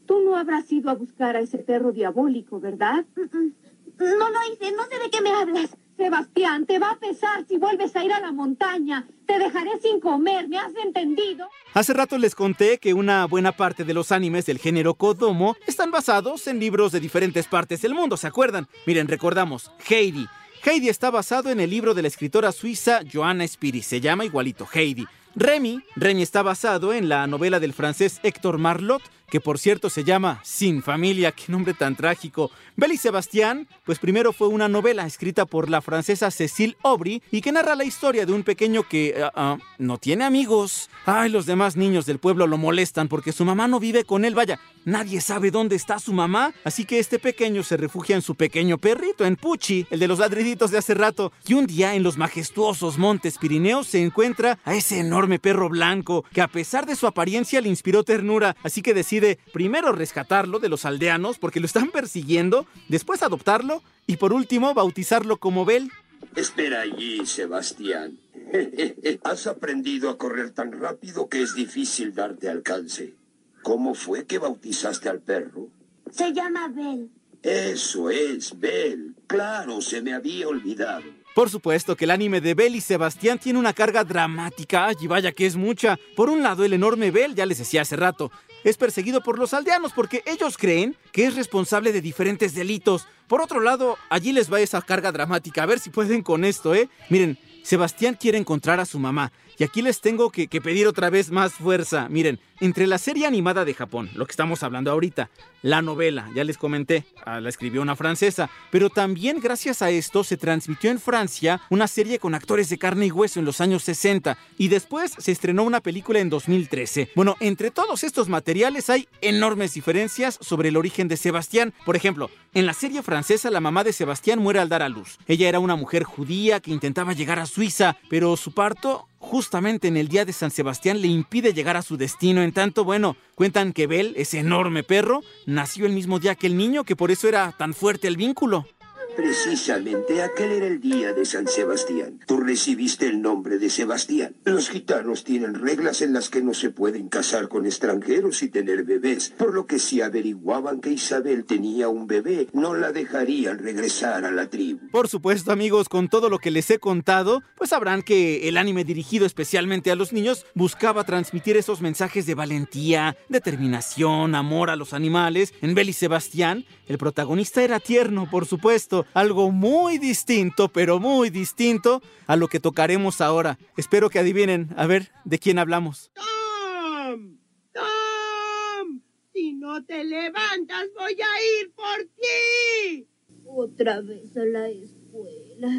Tú 0.05 0.19
no 0.25 0.35
habrás 0.35 0.69
ido 0.69 0.89
a 0.89 0.95
buscar 0.95 1.37
a 1.37 1.39
ese 1.39 1.59
perro 1.59 1.93
diabólico, 1.93 2.59
¿verdad? 2.59 3.05
No 3.15 4.29
lo 4.29 4.39
hice, 4.51 4.73
no 4.73 4.83
sé 4.83 4.99
de 5.01 5.09
qué 5.09 5.21
me 5.21 5.29
hablas. 5.29 5.77
Sebastián, 5.95 6.65
te 6.65 6.79
va 6.79 6.91
a 6.91 6.99
pesar 6.99 7.45
si 7.47 7.57
vuelves 7.57 7.95
a 7.95 8.03
ir 8.03 8.11
a 8.11 8.19
la 8.19 8.33
montaña. 8.33 9.07
Te 9.25 9.39
dejaré 9.39 9.79
sin 9.81 10.01
comer, 10.01 10.49
¿me 10.49 10.57
has 10.57 10.73
entendido? 10.83 11.47
Hace 11.73 11.93
rato 11.93 12.17
les 12.17 12.35
conté 12.35 12.77
que 12.77 12.93
una 12.93 13.25
buena 13.25 13.53
parte 13.53 13.85
de 13.85 13.93
los 13.93 14.11
animes 14.11 14.45
del 14.45 14.57
género 14.57 14.95
Kodomo 14.95 15.55
están 15.65 15.91
basados 15.91 16.47
en 16.47 16.59
libros 16.59 16.91
de 16.91 16.99
diferentes 16.99 17.47
partes 17.47 17.81
del 17.83 17.93
mundo, 17.93 18.17
¿se 18.17 18.27
acuerdan? 18.27 18.67
Miren, 18.85 19.07
recordamos, 19.07 19.71
Heidi, 19.87 20.27
Heidi 20.65 20.87
está 20.87 21.11
basado 21.11 21.49
en 21.49 21.59
el 21.59 21.69
libro 21.69 21.93
de 21.93 22.01
la 22.03 22.07
escritora 22.07 22.53
suiza 22.53 23.01
Joanna 23.11 23.45
Spiri, 23.45 23.81
se 23.81 23.99
llama 23.99 24.23
igualito 24.23 24.65
Heidi. 24.73 25.05
Remy, 25.35 25.83
Remy 25.97 26.21
está 26.21 26.41
basado 26.41 26.93
en 26.93 27.09
la 27.09 27.27
novela 27.27 27.59
del 27.59 27.73
francés 27.73 28.21
Héctor 28.23 28.59
Marlot, 28.59 29.01
que 29.33 29.41
por 29.41 29.57
cierto 29.57 29.89
se 29.89 30.03
llama 30.03 30.39
Sin 30.43 30.83
Familia, 30.83 31.31
qué 31.31 31.51
nombre 31.51 31.73
tan 31.73 31.95
trágico. 31.95 32.51
Belle 32.75 32.93
y 32.93 32.97
Sebastián, 32.97 33.67
pues 33.83 33.97
primero 33.97 34.31
fue 34.31 34.47
una 34.47 34.69
novela 34.69 35.07
escrita 35.07 35.47
por 35.47 35.71
la 35.71 35.81
francesa 35.81 36.29
Cécile 36.29 36.77
Aubry 36.83 37.23
y 37.31 37.41
que 37.41 37.51
narra 37.51 37.73
la 37.73 37.83
historia 37.83 38.27
de 38.27 38.31
un 38.31 38.43
pequeño 38.43 38.83
que 38.87 39.15
uh, 39.35 39.41
uh, 39.41 39.57
no 39.79 39.97
tiene 39.97 40.23
amigos. 40.23 40.91
Ay, 41.07 41.31
los 41.31 41.47
demás 41.47 41.75
niños 41.75 42.05
del 42.05 42.19
pueblo 42.19 42.45
lo 42.45 42.59
molestan 42.59 43.07
porque 43.07 43.31
su 43.31 43.43
mamá 43.43 43.67
no 43.67 43.79
vive 43.79 44.03
con 44.03 44.23
él, 44.23 44.35
vaya, 44.35 44.59
nadie 44.85 45.19
sabe 45.19 45.49
dónde 45.49 45.75
está 45.77 45.97
su 45.97 46.13
mamá, 46.13 46.53
así 46.63 46.85
que 46.85 46.99
este 46.99 47.17
pequeño 47.17 47.63
se 47.63 47.77
refugia 47.77 48.15
en 48.15 48.21
su 48.21 48.35
pequeño 48.35 48.77
perrito, 48.77 49.25
en 49.25 49.35
Puchi, 49.35 49.87
el 49.89 49.99
de 49.99 50.07
los 50.07 50.19
ladriditos 50.19 50.69
de 50.69 50.77
hace 50.77 50.93
rato, 50.93 51.31
y 51.47 51.55
un 51.55 51.65
día 51.65 51.95
en 51.95 52.03
los 52.03 52.17
majestuosos 52.17 52.99
montes 52.99 53.39
Pirineos 53.39 53.87
se 53.87 54.03
encuentra 54.03 54.59
a 54.63 54.75
ese 54.75 54.99
enorme 54.99 55.39
perro 55.39 55.69
blanco 55.69 56.23
que 56.33 56.41
a 56.41 56.47
pesar 56.47 56.85
de 56.85 56.95
su 56.95 57.07
apariencia 57.07 57.61
le 57.61 57.69
inspiró 57.69 58.03
ternura, 58.03 58.55
así 58.63 58.83
que 58.83 58.93
decide 58.93 59.22
primero 59.51 59.91
rescatarlo 59.91 60.59
de 60.59 60.69
los 60.69 60.85
aldeanos 60.85 61.39
porque 61.39 61.59
lo 61.59 61.65
están 61.65 61.89
persiguiendo, 61.91 62.65
después 62.89 63.23
adoptarlo 63.23 63.81
y 64.07 64.17
por 64.17 64.33
último 64.33 64.73
bautizarlo 64.73 65.37
como 65.37 65.65
Bel. 65.65 65.91
Espera 66.35 66.81
allí, 66.81 67.25
Sebastián. 67.25 68.17
Has 69.23 69.47
aprendido 69.47 70.09
a 70.09 70.17
correr 70.17 70.51
tan 70.51 70.71
rápido 70.71 71.27
que 71.27 71.41
es 71.41 71.53
difícil 71.55 72.13
darte 72.13 72.49
alcance. 72.49 73.13
¿Cómo 73.61 73.93
fue 73.93 74.25
que 74.25 74.39
bautizaste 74.39 75.09
al 75.09 75.19
perro? 75.19 75.69
Se 76.11 76.33
llama 76.33 76.67
Belle. 76.67 77.09
Eso 77.41 78.09
es, 78.09 78.57
Belle. 78.59 79.13
Claro, 79.27 79.81
se 79.81 80.01
me 80.01 80.13
había 80.13 80.47
olvidado. 80.47 81.03
Por 81.33 81.49
supuesto 81.49 81.95
que 81.95 82.05
el 82.05 82.11
anime 82.11 82.41
de 82.41 82.53
Belle 82.53 82.77
y 82.77 82.81
Sebastián 82.81 83.39
tiene 83.39 83.57
una 83.57 83.73
carga 83.73 84.03
dramática, 84.03 84.91
y 84.99 85.07
vaya 85.07 85.31
que 85.31 85.47
es 85.47 85.55
mucha. 85.55 85.97
Por 86.15 86.29
un 86.29 86.43
lado, 86.43 86.63
el 86.63 86.73
enorme 86.73 87.09
Belle, 87.09 87.33
ya 87.33 87.47
les 87.47 87.57
decía 87.57 87.81
hace 87.81 87.95
rato, 87.95 88.31
es 88.63 88.77
perseguido 88.77 89.21
por 89.21 89.39
los 89.39 89.53
aldeanos 89.53 89.91
porque 89.93 90.23
ellos 90.25 90.57
creen 90.57 90.95
que 91.11 91.25
es 91.25 91.35
responsable 91.35 91.91
de 91.91 92.01
diferentes 92.01 92.53
delitos. 92.53 93.07
Por 93.27 93.41
otro 93.41 93.59
lado, 93.59 93.97
allí 94.09 94.31
les 94.31 94.51
va 94.51 94.61
esa 94.61 94.81
carga 94.81 95.11
dramática. 95.11 95.63
A 95.63 95.65
ver 95.65 95.79
si 95.79 95.89
pueden 95.89 96.21
con 96.21 96.45
esto, 96.45 96.73
¿eh? 96.75 96.87
Miren, 97.09 97.37
Sebastián 97.63 98.15
quiere 98.19 98.37
encontrar 98.37 98.79
a 98.79 98.85
su 98.85 98.99
mamá. 98.99 99.31
Y 99.57 99.63
aquí 99.63 99.81
les 99.81 100.01
tengo 100.01 100.29
que, 100.29 100.47
pedir 100.47 100.87
otra 100.87 101.09
vez 101.09 101.31
más 101.31 101.53
fuerza. 101.53 102.07
Miren, 102.09 102.39
entre 102.59 102.87
la 102.87 102.97
serie 102.97 103.25
animada 103.25 103.65
de 103.65 103.73
Japón, 103.73 104.09
lo 104.15 104.25
que 104.25 104.31
estamos 104.31 104.63
hablando 104.63 104.91
ahorita, 104.91 105.29
la 105.61 105.81
novela, 105.81 106.29
ya 106.35 106.43
les 106.43 106.57
comenté, 106.57 107.05
ah, 107.25 107.39
la 107.39 107.49
escribió 107.49 107.81
una 107.81 107.95
francesa, 107.95 108.49
pero 108.71 108.89
también 108.89 109.39
gracias 109.41 109.81
a 109.81 109.89
esto 109.89 110.23
se 110.23 110.37
transmitió 110.37 110.89
en 110.89 110.99
Francia 110.99 111.61
una 111.69 111.87
serie 111.87 112.19
con 112.19 112.35
actores 112.35 112.69
de 112.69 112.77
carne 112.77 113.07
y 113.07 113.11
hueso 113.11 113.39
en 113.39 113.45
los 113.45 113.61
años 113.61 113.83
60 113.83 114.37
y 114.57 114.67
después 114.69 115.13
se 115.17 115.31
estrenó 115.31 115.63
una 115.63 115.81
película 115.81 116.19
en 116.19 116.29
2013. 116.29 117.11
Bueno, 117.15 117.35
entre 117.39 117.71
todos 117.71 118.03
estos 118.03 118.29
materiales 118.29 118.89
hay 118.89 119.07
enormes 119.21 119.73
diferencias 119.73 120.37
sobre 120.41 120.69
el 120.69 120.77
origen 120.77 121.07
de 121.07 121.17
Sebastián. 121.17 121.73
Por 121.85 121.95
ejemplo, 121.95 122.29
en 122.53 122.65
la 122.65 122.73
serie 122.73 123.03
francesa 123.03 123.49
la 123.49 123.59
mamá 123.59 123.83
de 123.83 123.93
Sebastián 123.93 124.39
muere 124.39 124.59
al 124.59 124.69
dar 124.69 124.83
a 124.83 124.89
luz. 124.89 125.17
Ella 125.27 125.49
era 125.49 125.59
una 125.59 125.75
mujer 125.75 126.03
judía 126.03 126.59
que 126.59 126.71
intentaba 126.71 127.13
llegar 127.13 127.39
a 127.39 127.45
Suiza, 127.45 127.97
pero 128.09 128.37
su 128.37 128.53
parto 128.53 129.07
justamente 129.23 129.87
en 129.87 129.97
el 129.97 130.09
día 130.09 130.25
de 130.25 130.33
San 130.33 130.51
Sebastián 130.51 131.01
le 131.01 131.07
impide 131.07 131.53
llegar 131.53 131.77
a 131.77 131.81
su 131.81 131.97
destino. 131.97 132.43
En 132.43 132.51
tanto, 132.51 132.83
bueno, 132.83 133.15
cuentan 133.35 133.73
que 133.73 133.87
Bel, 133.87 134.13
ese 134.17 134.39
enorme 134.39 134.83
perro, 134.83 135.21
nació 135.45 135.85
el 135.85 135.93
mismo 135.93 136.19
día 136.19 136.35
que 136.35 136.47
el 136.47 136.57
niño, 136.57 136.83
que 136.83 136.95
por 136.95 137.09
eso 137.09 137.27
era 137.27 137.51
tan 137.57 137.73
fuerte 137.73 138.07
el 138.07 138.17
vínculo. 138.17 138.67
Precisamente 139.15 140.23
aquel 140.23 140.51
era 140.53 140.67
el 140.67 140.79
día 140.79 141.13
de 141.13 141.25
San 141.25 141.47
Sebastián. 141.47 142.19
Tú 142.25 142.37
recibiste 142.37 143.07
el 143.07 143.21
nombre 143.21 143.59
de 143.59 143.69
Sebastián. 143.69 144.35
Los 144.43 144.69
gitanos 144.69 145.23
tienen 145.23 145.53
reglas 145.53 146.01
en 146.01 146.13
las 146.13 146.29
que 146.29 146.41
no 146.41 146.53
se 146.53 146.71
pueden 146.71 147.09
casar 147.09 147.47
con 147.47 147.65
extranjeros 147.65 148.41
y 148.41 148.49
tener 148.49 148.83
bebés, 148.83 149.29
por 149.37 149.53
lo 149.53 149.67
que 149.67 149.77
si 149.77 150.01
averiguaban 150.01 150.81
que 150.81 150.89
Isabel 150.89 151.45
tenía 151.45 151.89
un 151.89 152.07
bebé, 152.07 152.47
no 152.53 152.73
la 152.73 152.91
dejarían 152.91 153.59
regresar 153.59 154.25
a 154.25 154.31
la 154.31 154.49
tribu. 154.49 154.89
Por 154.91 155.07
supuesto, 155.07 155.51
amigos, 155.51 155.89
con 155.89 156.09
todo 156.09 156.29
lo 156.29 156.39
que 156.39 156.51
les 156.51 156.69
he 156.71 156.79
contado, 156.79 157.43
pues 157.55 157.69
sabrán 157.69 158.01
que 158.01 158.47
el 158.47 158.57
anime 158.57 158.83
dirigido 158.83 159.25
especialmente 159.25 159.91
a 159.91 159.95
los 159.95 160.11
niños 160.11 160.45
buscaba 160.55 161.03
transmitir 161.03 161.55
esos 161.55 161.81
mensajes 161.81 162.25
de 162.25 162.35
valentía, 162.35 163.15
determinación, 163.29 164.33
amor 164.33 164.69
a 164.69 164.75
los 164.75 164.93
animales. 164.93 165.53
En 165.61 165.75
Bel 165.75 165.89
y 165.89 165.93
Sebastián, 165.93 166.65
el 166.87 166.97
protagonista 166.97 167.63
era 167.63 167.79
tierno, 167.79 168.29
por 168.29 168.45
supuesto, 168.45 169.02
algo 169.13 169.51
muy 169.51 169.97
distinto, 169.97 170.69
pero 170.69 170.99
muy 170.99 171.29
distinto 171.29 172.01
a 172.27 172.35
lo 172.35 172.47
que 172.47 172.59
tocaremos 172.59 173.21
ahora. 173.21 173.57
Espero 173.77 174.09
que 174.09 174.19
adivinen, 174.19 174.73
a 174.77 174.87
ver, 174.87 175.11
¿de 175.25 175.39
quién 175.39 175.59
hablamos? 175.59 176.11
¡Tom! 176.13 177.37
¡Tom! 177.73 179.01
Si 179.33 179.53
no 179.53 179.83
te 179.83 180.03
levantas, 180.03 180.87
voy 180.97 181.13
a 181.13 181.61
ir 181.61 181.73
por 181.73 182.07
ti. 182.19 183.07
Otra 183.45 184.01
vez 184.01 184.35
a 184.37 184.45
la 184.45 184.69
escuela. 184.69 185.69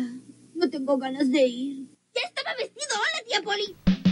No 0.55 0.71
tengo 0.71 0.99
ganas 0.99 1.31
de 1.31 1.47
ir. 1.47 1.87
¡Ya 2.15 2.23
estaba 2.29 2.55
vestido! 2.57 2.95
¡Hola, 2.95 3.25
tía 3.27 3.43
Poli! 3.43 4.04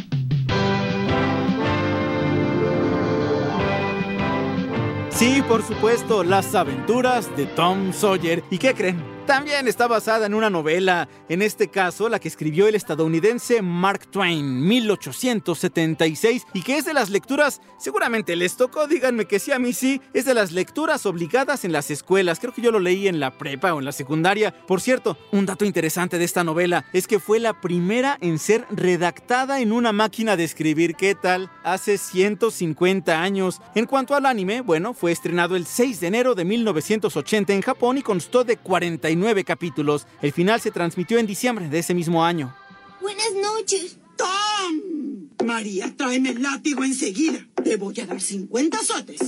Sí, 5.22 5.40
por 5.46 5.62
supuesto, 5.62 6.24
las 6.24 6.52
aventuras 6.52 7.30
de 7.36 7.46
Tom 7.46 7.92
Sawyer. 7.92 8.42
¿Y 8.50 8.58
qué 8.58 8.74
creen? 8.74 9.00
También 9.26 9.68
está 9.68 9.86
basada 9.86 10.26
en 10.26 10.34
una 10.34 10.50
novela, 10.50 11.08
en 11.28 11.42
este 11.42 11.68
caso 11.68 12.08
la 12.08 12.18
que 12.18 12.26
escribió 12.26 12.66
el 12.66 12.74
estadounidense 12.74 13.62
Mark 13.62 14.08
Twain, 14.10 14.66
1876, 14.66 16.44
y 16.52 16.62
que 16.62 16.76
es 16.76 16.84
de 16.84 16.92
las 16.92 17.08
lecturas, 17.08 17.60
seguramente 17.78 18.34
les 18.34 18.56
tocó, 18.56 18.88
díganme 18.88 19.26
que 19.26 19.38
sí, 19.38 19.52
a 19.52 19.60
mí 19.60 19.72
sí, 19.74 20.00
es 20.12 20.24
de 20.24 20.34
las 20.34 20.50
lecturas 20.50 21.06
obligadas 21.06 21.64
en 21.64 21.70
las 21.70 21.92
escuelas, 21.92 22.40
creo 22.40 22.52
que 22.52 22.62
yo 22.62 22.72
lo 22.72 22.80
leí 22.80 23.06
en 23.06 23.20
la 23.20 23.38
prepa 23.38 23.72
o 23.72 23.78
en 23.78 23.84
la 23.84 23.92
secundaria. 23.92 24.52
Por 24.66 24.80
cierto, 24.80 25.16
un 25.30 25.46
dato 25.46 25.64
interesante 25.64 26.18
de 26.18 26.24
esta 26.24 26.42
novela 26.42 26.84
es 26.92 27.06
que 27.06 27.20
fue 27.20 27.38
la 27.38 27.60
primera 27.60 28.18
en 28.20 28.40
ser 28.40 28.66
redactada 28.70 29.60
en 29.60 29.70
una 29.70 29.92
máquina 29.92 30.36
de 30.36 30.44
escribir, 30.44 30.96
¿qué 30.96 31.14
tal? 31.14 31.48
Hace 31.62 31.96
150 31.96 33.22
años. 33.22 33.60
En 33.76 33.86
cuanto 33.86 34.16
al 34.16 34.26
anime, 34.26 34.62
bueno, 34.62 34.94
fue 34.94 35.12
estrenado 35.12 35.54
el 35.54 35.66
6 35.66 36.00
de 36.00 36.06
enero 36.08 36.34
de 36.34 36.44
1980 36.44 37.52
en 37.52 37.62
Japón 37.62 37.98
y 37.98 38.02
constó 38.02 38.42
de 38.42 38.56
40 38.56 39.11
nueve 39.16 39.44
capítulos. 39.44 40.06
El 40.20 40.32
final 40.32 40.60
se 40.60 40.70
transmitió 40.70 41.18
en 41.18 41.26
diciembre 41.26 41.68
de 41.68 41.78
ese 41.78 41.94
mismo 41.94 42.24
año. 42.24 42.54
Buenas 43.00 43.32
noches. 43.34 43.96
¡Tom! 44.16 45.28
María, 45.44 45.92
tráeme 45.96 46.30
el 46.30 46.42
látigo 46.42 46.84
enseguida. 46.84 47.46
Te 47.62 47.76
voy 47.76 47.98
a 48.00 48.06
dar 48.06 48.20
50 48.20 48.78
azotes. 48.78 49.20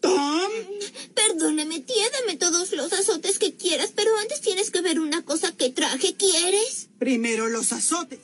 ¡Tom! 0.00 0.50
Perdóname, 1.14 1.80
tía, 1.80 2.04
dame 2.20 2.36
todos 2.36 2.72
los 2.72 2.92
azotes 2.92 3.38
que 3.38 3.54
quieras, 3.54 3.92
pero 3.94 4.16
antes 4.18 4.40
tienes 4.40 4.70
que 4.70 4.80
ver 4.80 5.00
una 5.00 5.22
cosa 5.22 5.52
que 5.52 5.70
traje. 5.70 6.14
¿Quieres? 6.14 6.88
Primero 6.98 7.48
los 7.48 7.72
azotes. 7.72 8.18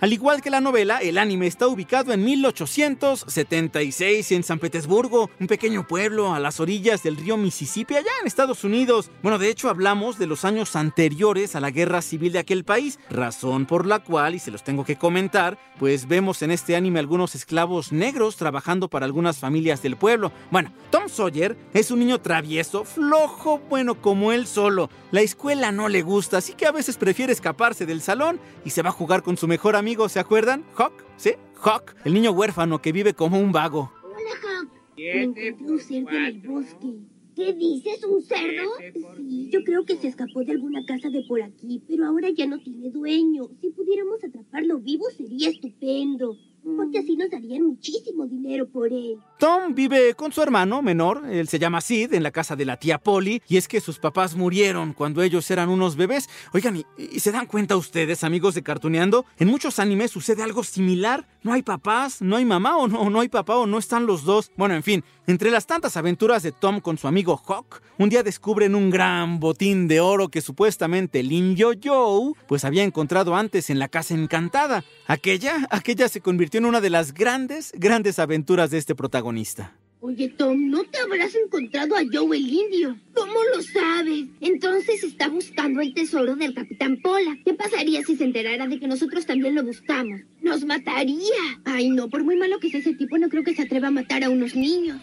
Al 0.00 0.12
igual 0.12 0.42
que 0.42 0.50
la 0.50 0.60
novela, 0.60 0.98
el 0.98 1.18
anime 1.18 1.48
está 1.48 1.66
ubicado 1.66 2.12
en 2.12 2.24
1876 2.24 4.30
en 4.30 4.44
San 4.44 4.60
Petersburgo, 4.60 5.28
un 5.40 5.48
pequeño 5.48 5.88
pueblo 5.88 6.32
a 6.32 6.38
las 6.38 6.60
orillas 6.60 7.02
del 7.02 7.16
río 7.16 7.36
Mississippi, 7.36 7.96
allá 7.96 8.12
en 8.20 8.28
Estados 8.28 8.62
Unidos. 8.62 9.10
Bueno, 9.24 9.40
de 9.40 9.50
hecho 9.50 9.68
hablamos 9.68 10.16
de 10.16 10.28
los 10.28 10.44
años 10.44 10.76
anteriores 10.76 11.56
a 11.56 11.60
la 11.60 11.72
guerra 11.72 12.00
civil 12.00 12.32
de 12.32 12.38
aquel 12.38 12.62
país, 12.62 13.00
razón 13.10 13.66
por 13.66 13.86
la 13.86 13.98
cual, 13.98 14.36
y 14.36 14.38
se 14.38 14.52
los 14.52 14.62
tengo 14.62 14.84
que 14.84 14.94
comentar, 14.94 15.58
pues 15.80 16.06
vemos 16.06 16.42
en 16.42 16.52
este 16.52 16.76
anime 16.76 17.00
algunos 17.00 17.34
esclavos 17.34 17.90
negros 17.90 18.36
trabajando 18.36 18.86
para 18.86 19.04
algunas 19.04 19.38
familias 19.38 19.82
del 19.82 19.96
pueblo. 19.96 20.30
Bueno, 20.52 20.72
Tom 20.90 21.08
Sawyer 21.08 21.56
es 21.74 21.90
un 21.90 21.98
niño 21.98 22.20
travieso, 22.20 22.84
flojo, 22.84 23.60
bueno, 23.68 24.00
como 24.00 24.30
él 24.30 24.46
solo. 24.46 24.90
La 25.10 25.22
escuela 25.22 25.72
no 25.72 25.88
le 25.88 26.02
gusta, 26.02 26.36
así 26.36 26.52
que 26.52 26.66
a 26.66 26.72
veces 26.72 26.98
prefiere 26.98 27.32
escaparse 27.32 27.84
del 27.84 28.00
salón 28.00 28.38
y 28.64 28.70
se 28.70 28.82
va 28.82 28.90
a 28.90 28.92
jugar 28.92 29.24
con 29.24 29.36
su 29.36 29.48
mejor 29.48 29.74
amigo 29.74 29.87
¿se 29.88 30.20
acuerdan? 30.20 30.64
Hawk, 30.76 30.92
¿sí? 31.16 31.32
Hawk, 31.62 31.94
el 32.04 32.12
niño 32.12 32.32
huérfano 32.32 32.82
que 32.82 32.92
vive 32.92 33.14
como 33.14 33.40
un 33.40 33.52
vago. 33.52 33.90
Hola, 34.02 34.60
Hawk. 34.60 34.68
Me 34.98 35.22
encontré 35.22 35.56
un 35.64 35.80
cerdo 35.80 36.10
en 36.10 36.24
el 36.26 36.40
bosque. 36.40 36.98
¿Qué 37.34 37.54
dices? 37.54 38.04
¿Un 38.04 38.20
cerdo? 38.20 38.70
Sí, 39.16 39.48
yo 39.50 39.64
creo 39.64 39.84
que 39.86 39.96
se 39.96 40.08
escapó 40.08 40.44
de 40.44 40.52
alguna 40.52 40.84
casa 40.84 41.08
de 41.08 41.22
por 41.26 41.40
aquí, 41.40 41.82
pero 41.88 42.04
ahora 42.04 42.28
ya 42.30 42.46
no 42.46 42.58
tiene 42.58 42.90
dueño. 42.90 43.48
Si 43.62 43.70
pudiéramos 43.70 44.22
atraparlo 44.22 44.78
vivo 44.78 45.04
sería 45.16 45.48
estupendo, 45.48 46.36
porque 46.62 46.98
así 46.98 47.16
nos 47.16 47.30
darían 47.30 47.66
muchísimo 47.66 48.26
dinero 48.26 48.68
por 48.68 48.92
él. 48.92 49.18
Tom 49.38 49.74
vive 49.74 50.14
con 50.14 50.32
su 50.32 50.42
hermano 50.42 50.82
menor, 50.82 51.24
él 51.30 51.48
se 51.48 51.58
llama 51.58 51.80
Sid, 51.80 52.12
en 52.14 52.22
la 52.22 52.30
casa 52.30 52.56
de 52.56 52.64
la 52.64 52.76
tía 52.76 52.98
Polly, 52.98 53.42
y 53.48 53.56
es 53.56 53.68
que 53.68 53.80
sus 53.80 53.98
papás 53.98 54.36
murieron 54.36 54.92
cuando 54.92 55.22
ellos 55.22 55.50
eran 55.50 55.68
unos 55.68 55.96
bebés. 55.96 56.28
Oigan, 56.52 56.76
¿y, 56.76 57.20
se 57.20 57.32
dan 57.32 57.46
cuenta 57.46 57.76
ustedes, 57.76 58.24
amigos 58.24 58.54
de 58.54 58.62
Cartuneando? 58.62 59.24
En 59.38 59.48
muchos 59.48 59.78
animes 59.78 60.10
sucede 60.10 60.42
algo 60.42 60.64
similar. 60.64 61.26
No 61.42 61.52
hay 61.52 61.62
papás, 61.62 62.20
no 62.20 62.36
hay 62.36 62.44
mamá 62.44 62.76
o 62.76 62.88
no, 62.88 63.08
no 63.10 63.20
hay 63.20 63.28
papá 63.28 63.56
o 63.56 63.66
no 63.66 63.78
están 63.78 64.06
los 64.06 64.24
dos. 64.24 64.50
Bueno, 64.56 64.74
en 64.74 64.82
fin, 64.82 65.04
entre 65.26 65.50
las 65.50 65.66
tantas 65.66 65.96
aventuras 65.96 66.42
de 66.42 66.52
Tom 66.52 66.80
con 66.80 66.98
su 66.98 67.06
amigo 67.06 67.40
Hawk, 67.46 67.80
un 67.98 68.08
día 68.08 68.22
descubren 68.22 68.74
un 68.74 68.90
gran 68.90 69.38
botín 69.40 69.86
de 69.88 70.00
oro 70.00 70.28
que 70.28 70.40
supuestamente 70.40 71.22
Lin 71.22 71.54
Yo 71.54 71.72
Yo 71.72 72.32
pues 72.46 72.64
había 72.64 72.82
encontrado 72.82 73.36
antes 73.36 73.70
en 73.70 73.78
la 73.78 73.88
casa 73.88 74.14
encantada. 74.14 74.84
Aquella, 75.06 75.66
aquella 75.70 76.08
se 76.08 76.20
convirtió 76.20 76.57
en 76.58 76.66
una 76.66 76.80
de 76.80 76.90
las 76.90 77.14
grandes, 77.14 77.72
grandes 77.76 78.18
aventuras 78.18 78.70
de 78.70 78.78
este 78.78 78.96
protagonista. 78.96 79.76
Oye, 80.00 80.28
Tom, 80.28 80.70
¿no 80.70 80.84
te 80.84 80.98
habrás 80.98 81.34
encontrado 81.34 81.96
a 81.96 82.00
Joe 82.12 82.36
el 82.36 82.48
indio? 82.48 82.96
¿Cómo 83.14 83.34
lo 83.54 83.62
sabes? 83.62 84.26
Entonces 84.40 85.02
está 85.04 85.28
buscando 85.28 85.80
el 85.80 85.94
tesoro 85.94 86.34
del 86.36 86.54
Capitán 86.54 86.98
Pola. 87.00 87.36
¿Qué 87.44 87.54
pasaría 87.54 88.02
si 88.02 88.16
se 88.16 88.24
enterara 88.24 88.66
de 88.66 88.78
que 88.78 88.88
nosotros 88.88 89.24
también 89.24 89.54
lo 89.54 89.62
buscamos? 89.62 90.20
¡Nos 90.40 90.64
mataría! 90.64 91.60
Ay, 91.64 91.90
no, 91.90 92.08
por 92.08 92.24
muy 92.24 92.36
malo 92.36 92.58
que 92.58 92.70
sea 92.70 92.80
ese 92.80 92.94
tipo, 92.94 93.18
no 93.18 93.28
creo 93.28 93.44
que 93.44 93.54
se 93.54 93.62
atreva 93.62 93.88
a 93.88 93.92
matar 93.92 94.24
a 94.24 94.30
unos 94.30 94.54
niños. 94.54 95.00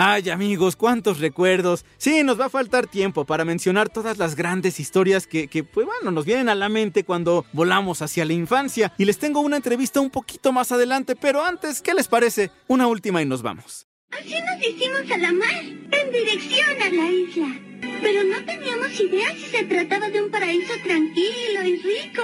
Ay 0.00 0.30
amigos, 0.30 0.76
cuántos 0.76 1.18
recuerdos. 1.18 1.84
Sí, 1.96 2.22
nos 2.22 2.38
va 2.38 2.44
a 2.44 2.50
faltar 2.50 2.86
tiempo 2.86 3.24
para 3.24 3.44
mencionar 3.44 3.88
todas 3.88 4.16
las 4.16 4.36
grandes 4.36 4.78
historias 4.78 5.26
que, 5.26 5.48
pues 5.64 5.86
bueno, 5.86 6.12
nos 6.12 6.24
vienen 6.24 6.48
a 6.48 6.54
la 6.54 6.68
mente 6.68 7.02
cuando 7.02 7.44
volamos 7.52 8.00
hacia 8.00 8.24
la 8.24 8.32
infancia. 8.32 8.92
Y 8.96 9.06
les 9.06 9.18
tengo 9.18 9.40
una 9.40 9.56
entrevista 9.56 9.98
un 10.00 10.10
poquito 10.10 10.52
más 10.52 10.70
adelante, 10.70 11.16
pero 11.16 11.42
antes, 11.42 11.82
¿qué 11.82 11.94
les 11.94 12.06
parece? 12.06 12.52
Una 12.68 12.86
última 12.86 13.22
y 13.22 13.26
nos 13.26 13.42
vamos. 13.42 13.88
Así 14.12 14.36
nos 14.40 14.64
hicimos 14.64 15.10
a 15.10 15.18
la 15.18 15.32
mar, 15.32 15.64
en 15.64 16.12
dirección 16.12 16.80
a 16.80 16.90
la 16.90 17.10
isla. 17.10 17.60
Pero 18.00 18.22
no 18.22 18.44
teníamos 18.44 19.00
idea 19.00 19.34
si 19.34 19.46
se 19.46 19.64
trataba 19.64 20.10
de 20.10 20.22
un 20.22 20.30
paraíso 20.30 20.74
tranquilo 20.84 21.64
y 21.64 21.76
rico. 21.76 22.22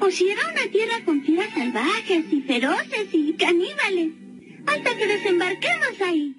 O 0.00 0.10
si 0.10 0.30
era 0.30 0.40
una 0.50 0.72
tierra 0.72 1.04
con 1.04 1.22
fieras 1.22 1.50
salvajes 1.52 2.24
y 2.32 2.40
feroces 2.40 3.08
y 3.12 3.34
caníbales. 3.34 4.12
Hasta 4.66 4.96
que 4.96 5.06
desembarquemos 5.06 6.00
ahí. 6.02 6.34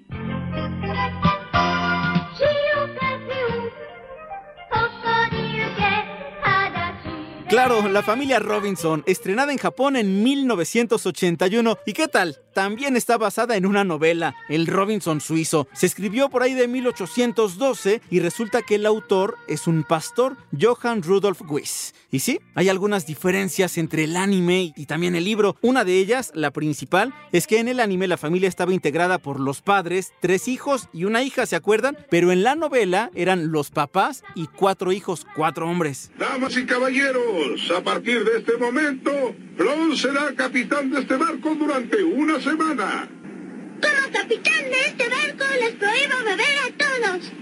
Claro, 7.48 7.88
la 7.88 8.02
familia 8.02 8.40
Robinson, 8.40 9.02
estrenada 9.06 9.52
en 9.52 9.58
Japón 9.58 9.96
en 9.96 10.22
1981. 10.22 11.78
¿Y 11.86 11.94
qué 11.94 12.06
tal? 12.06 12.36
También 12.58 12.96
está 12.96 13.16
basada 13.18 13.56
en 13.56 13.66
una 13.66 13.84
novela, 13.84 14.34
El 14.48 14.66
Robinson 14.66 15.20
Suizo. 15.20 15.68
Se 15.72 15.86
escribió 15.86 16.28
por 16.28 16.42
ahí 16.42 16.54
de 16.54 16.66
1812 16.66 18.02
y 18.10 18.18
resulta 18.18 18.62
que 18.62 18.74
el 18.74 18.84
autor 18.84 19.38
es 19.46 19.68
un 19.68 19.84
pastor, 19.84 20.36
Johann 20.60 21.04
Rudolf 21.04 21.40
Weiss. 21.48 21.94
Y 22.10 22.18
sí, 22.18 22.40
hay 22.56 22.68
algunas 22.68 23.06
diferencias 23.06 23.78
entre 23.78 24.04
el 24.04 24.16
anime 24.16 24.72
y 24.74 24.86
también 24.86 25.14
el 25.14 25.22
libro. 25.22 25.54
Una 25.60 25.84
de 25.84 25.98
ellas, 25.98 26.32
la 26.34 26.50
principal, 26.50 27.14
es 27.30 27.46
que 27.46 27.60
en 27.60 27.68
el 27.68 27.78
anime 27.78 28.08
la 28.08 28.16
familia 28.16 28.48
estaba 28.48 28.74
integrada 28.74 29.18
por 29.18 29.38
los 29.38 29.62
padres, 29.62 30.12
tres 30.20 30.48
hijos 30.48 30.88
y 30.92 31.04
una 31.04 31.22
hija, 31.22 31.46
¿se 31.46 31.54
acuerdan? 31.54 31.96
Pero 32.10 32.32
en 32.32 32.42
la 32.42 32.56
novela 32.56 33.12
eran 33.14 33.52
los 33.52 33.70
papás 33.70 34.24
y 34.34 34.48
cuatro 34.48 34.90
hijos, 34.90 35.28
cuatro 35.36 35.68
hombres. 35.68 36.10
Damas 36.18 36.56
y 36.56 36.66
caballeros, 36.66 37.70
a 37.70 37.84
partir 37.84 38.24
de 38.24 38.38
este 38.38 38.56
momento, 38.56 39.12
Ron 39.56 39.96
será 39.96 40.34
capitán 40.34 40.90
de 40.90 41.00
este 41.00 41.16
barco 41.16 41.54
durante 41.54 42.02
una 42.02 42.40
semana. 42.40 42.47
Como 42.56 44.10
capitán 44.10 44.70
de 44.70 44.80
este 44.86 45.06
barco 45.06 45.44
les 45.60 45.74
prohíbo 45.74 46.16
beber 46.24 46.58
a 46.64 46.70
todos. 46.78 47.32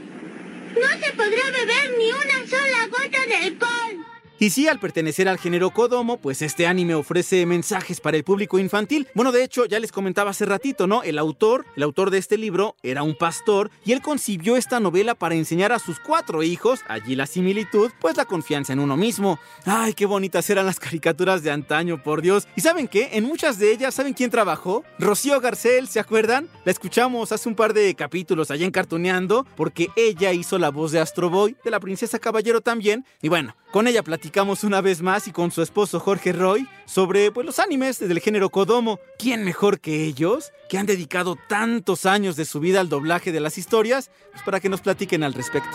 No 0.74 0.88
se 1.00 1.12
podrá 1.12 1.50
beber 1.52 1.94
ni 1.96 2.10
una 2.10 2.46
sola 2.48 2.88
gota 2.90 3.26
de 3.28 3.36
alcohol. 3.36 4.05
Y 4.38 4.50
sí, 4.50 4.68
al 4.68 4.78
pertenecer 4.78 5.30
al 5.30 5.38
género 5.38 5.70
Kodomo, 5.70 6.18
pues 6.18 6.42
este 6.42 6.66
anime 6.66 6.94
ofrece 6.94 7.46
mensajes 7.46 8.02
para 8.02 8.18
el 8.18 8.24
público 8.24 8.58
infantil. 8.58 9.08
Bueno, 9.14 9.32
de 9.32 9.42
hecho, 9.42 9.64
ya 9.64 9.80
les 9.80 9.92
comentaba 9.92 10.32
hace 10.32 10.44
ratito, 10.44 10.86
¿no? 10.86 11.02
El 11.02 11.18
autor, 11.18 11.64
el 11.74 11.82
autor 11.82 12.10
de 12.10 12.18
este 12.18 12.36
libro, 12.36 12.76
era 12.82 13.02
un 13.02 13.16
pastor 13.16 13.70
y 13.86 13.92
él 13.92 14.02
concibió 14.02 14.58
esta 14.58 14.78
novela 14.78 15.14
para 15.14 15.36
enseñar 15.36 15.72
a 15.72 15.78
sus 15.78 16.00
cuatro 16.00 16.42
hijos, 16.42 16.80
allí 16.86 17.16
la 17.16 17.24
similitud, 17.24 17.90
pues 17.98 18.18
la 18.18 18.26
confianza 18.26 18.74
en 18.74 18.80
uno 18.80 18.98
mismo. 18.98 19.38
Ay, 19.64 19.94
qué 19.94 20.04
bonitas 20.04 20.50
eran 20.50 20.66
las 20.66 20.80
caricaturas 20.80 21.42
de 21.42 21.50
antaño, 21.50 22.02
por 22.02 22.20
Dios. 22.20 22.46
¿Y 22.56 22.60
saben 22.60 22.88
qué? 22.88 23.08
En 23.12 23.24
muchas 23.24 23.58
de 23.58 23.72
ellas, 23.72 23.94
¿saben 23.94 24.12
quién 24.12 24.30
trabajó? 24.30 24.84
Rocío 24.98 25.40
Garcel, 25.40 25.88
¿se 25.88 25.98
acuerdan? 25.98 26.50
La 26.66 26.72
escuchamos 26.72 27.32
hace 27.32 27.48
un 27.48 27.54
par 27.54 27.72
de 27.72 27.94
capítulos 27.94 28.50
allá 28.50 28.66
en 28.66 28.70
Cartuneando, 28.70 29.46
porque 29.56 29.88
ella 29.96 30.34
hizo 30.34 30.58
la 30.58 30.70
voz 30.70 30.92
de 30.92 31.00
Astro 31.00 31.30
Boy, 31.30 31.56
de 31.64 31.70
la 31.70 31.80
princesa 31.80 32.18
Caballero 32.18 32.60
también. 32.60 33.06
Y 33.22 33.30
bueno, 33.30 33.56
con 33.72 33.86
ella 33.86 34.02
platicamos 34.02 34.25
una 34.64 34.80
vez 34.80 35.02
más 35.02 35.28
y 35.28 35.32
con 35.32 35.50
su 35.50 35.62
esposo 35.62 36.00
Jorge 36.00 36.32
Roy 36.32 36.66
sobre 36.84 37.30
pues, 37.30 37.46
los 37.46 37.58
animes 37.58 37.98
del 37.98 38.20
género 38.20 38.50
Kodomo. 38.50 38.98
¿Quién 39.18 39.44
mejor 39.44 39.80
que 39.80 40.04
ellos, 40.04 40.52
que 40.68 40.78
han 40.78 40.86
dedicado 40.86 41.36
tantos 41.48 42.06
años 42.06 42.36
de 42.36 42.44
su 42.44 42.60
vida 42.60 42.80
al 42.80 42.88
doblaje 42.88 43.32
de 43.32 43.40
las 43.40 43.56
historias, 43.58 44.10
pues 44.32 44.42
para 44.42 44.60
que 44.60 44.68
nos 44.68 44.80
platiquen 44.80 45.22
al 45.22 45.34
respecto? 45.34 45.70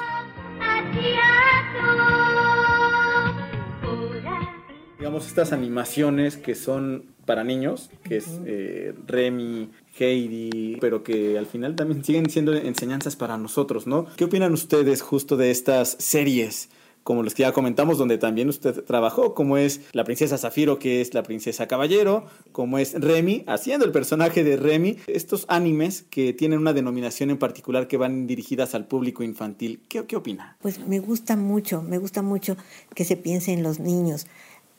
Digamos, 5.00 5.27
estas 5.27 5.51
animaciones 5.51 6.38
que 6.38 6.53
son 6.53 7.05
para 7.25 7.43
niños, 7.43 7.89
que 8.03 8.17
es 8.17 8.39
eh, 8.46 8.93
Remy, 9.08 9.70
Heidi, 9.98 10.77
pero 10.79 11.03
que 11.03 11.38
al 11.38 11.46
final 11.46 11.75
también 11.75 12.03
siguen 12.03 12.29
siendo 12.29 12.53
enseñanzas 12.53 13.15
para 13.15 13.38
nosotros, 13.38 13.88
¿no? 13.88 14.05
¿Qué 14.17 14.25
opinan 14.25 14.53
ustedes 14.53 15.01
justo 15.01 15.38
de 15.38 15.51
estas 15.51 15.96
series? 16.00 16.70
Como 17.03 17.24
los 17.24 17.34
que 17.34 17.43
ya 17.43 17.51
comentamos, 17.51 17.98
donde 17.98 18.17
también 18.17 18.50
usted 18.50 18.84
trabajó, 18.84 19.34
como 19.34 19.58
es 19.58 19.81
la 19.93 20.03
princesa 20.03 20.38
Zafiro, 20.38 20.79
que 20.79 21.01
es 21.01 21.13
la 21.13 21.24
princesa 21.24 21.67
Caballero, 21.67 22.25
como 22.51 22.77
es 22.77 22.93
Remy, 23.00 23.43
haciendo 23.48 23.86
el 23.86 23.91
personaje 23.91 24.43
de 24.43 24.58
Remy, 24.58 24.98
estos 25.08 25.46
animes 25.48 26.03
que 26.10 26.34
tienen 26.34 26.60
una 26.60 26.74
denominación 26.74 27.29
en 27.29 27.38
particular 27.38 27.88
que 27.88 27.98
van 27.98 28.27
dirigidas 28.27 28.75
al 28.75 28.88
público 28.88 29.24
infantil. 29.24 29.81
¿Qué, 29.88 30.05
qué 30.05 30.15
opina? 30.15 30.58
Pues 30.62 30.86
me 30.88 31.00
gusta 31.00 31.36
mucho, 31.36 31.81
me 31.81 31.98
gusta 31.98 32.22
mucho 32.22 32.55
que 32.93 33.05
se 33.05 33.17
piense 33.17 33.53
en 33.53 33.63
los 33.63 33.79
niños. 33.79 34.27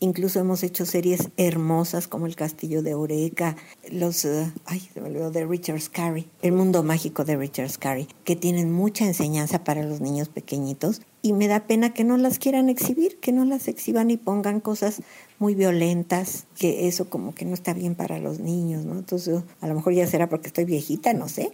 Incluso 0.02 0.40
hemos 0.40 0.64
hecho 0.64 0.85
series 0.85 1.28
hermosas 1.37 2.09
como 2.09 2.26
El 2.26 2.35
Castillo 2.35 2.82
de 2.82 2.90
Eureka, 2.90 3.54
los, 3.93 4.25
uh, 4.25 4.50
ay, 4.65 4.80
se 4.93 5.00
me 5.00 5.06
olvidó, 5.06 5.30
de 5.30 5.47
Richard 5.47 5.80
Scarry, 5.80 6.28
El 6.43 6.50
Mundo 6.50 6.82
Mágico 6.82 7.25
de 7.25 7.36
Richard 7.36 7.71
Scarry, 7.71 8.08
que 8.25 8.34
tienen 8.34 8.73
mucha 8.73 9.06
enseñanza 9.06 9.62
para 9.62 9.84
los 9.84 10.00
niños 10.00 10.28
pequeñitos 10.28 11.02
y 11.23 11.32
me 11.34 11.47
da 11.47 11.69
pena 11.69 11.95
que 11.95 12.02
no 12.02 12.17
las 12.17 12.41
quieran 12.41 12.69
exhibir, 12.69 13.21
que 13.21 13.30
no 13.30 13.45
las 13.45 13.69
exhiban 13.69 14.10
y 14.10 14.17
pongan 14.17 14.58
cosas 14.58 15.02
muy 15.38 15.54
violentas, 15.54 16.47
que 16.58 16.88
eso 16.88 17.08
como 17.08 17.32
que 17.32 17.45
no 17.45 17.54
está 17.54 17.73
bien 17.73 17.95
para 17.95 18.19
los 18.19 18.41
niños, 18.41 18.84
¿no? 18.84 18.99
Entonces, 18.99 19.45
a 19.60 19.69
lo 19.69 19.75
mejor 19.76 19.93
ya 19.93 20.08
será 20.08 20.28
porque 20.28 20.49
estoy 20.49 20.65
viejita, 20.65 21.12
no 21.12 21.28
sé, 21.28 21.52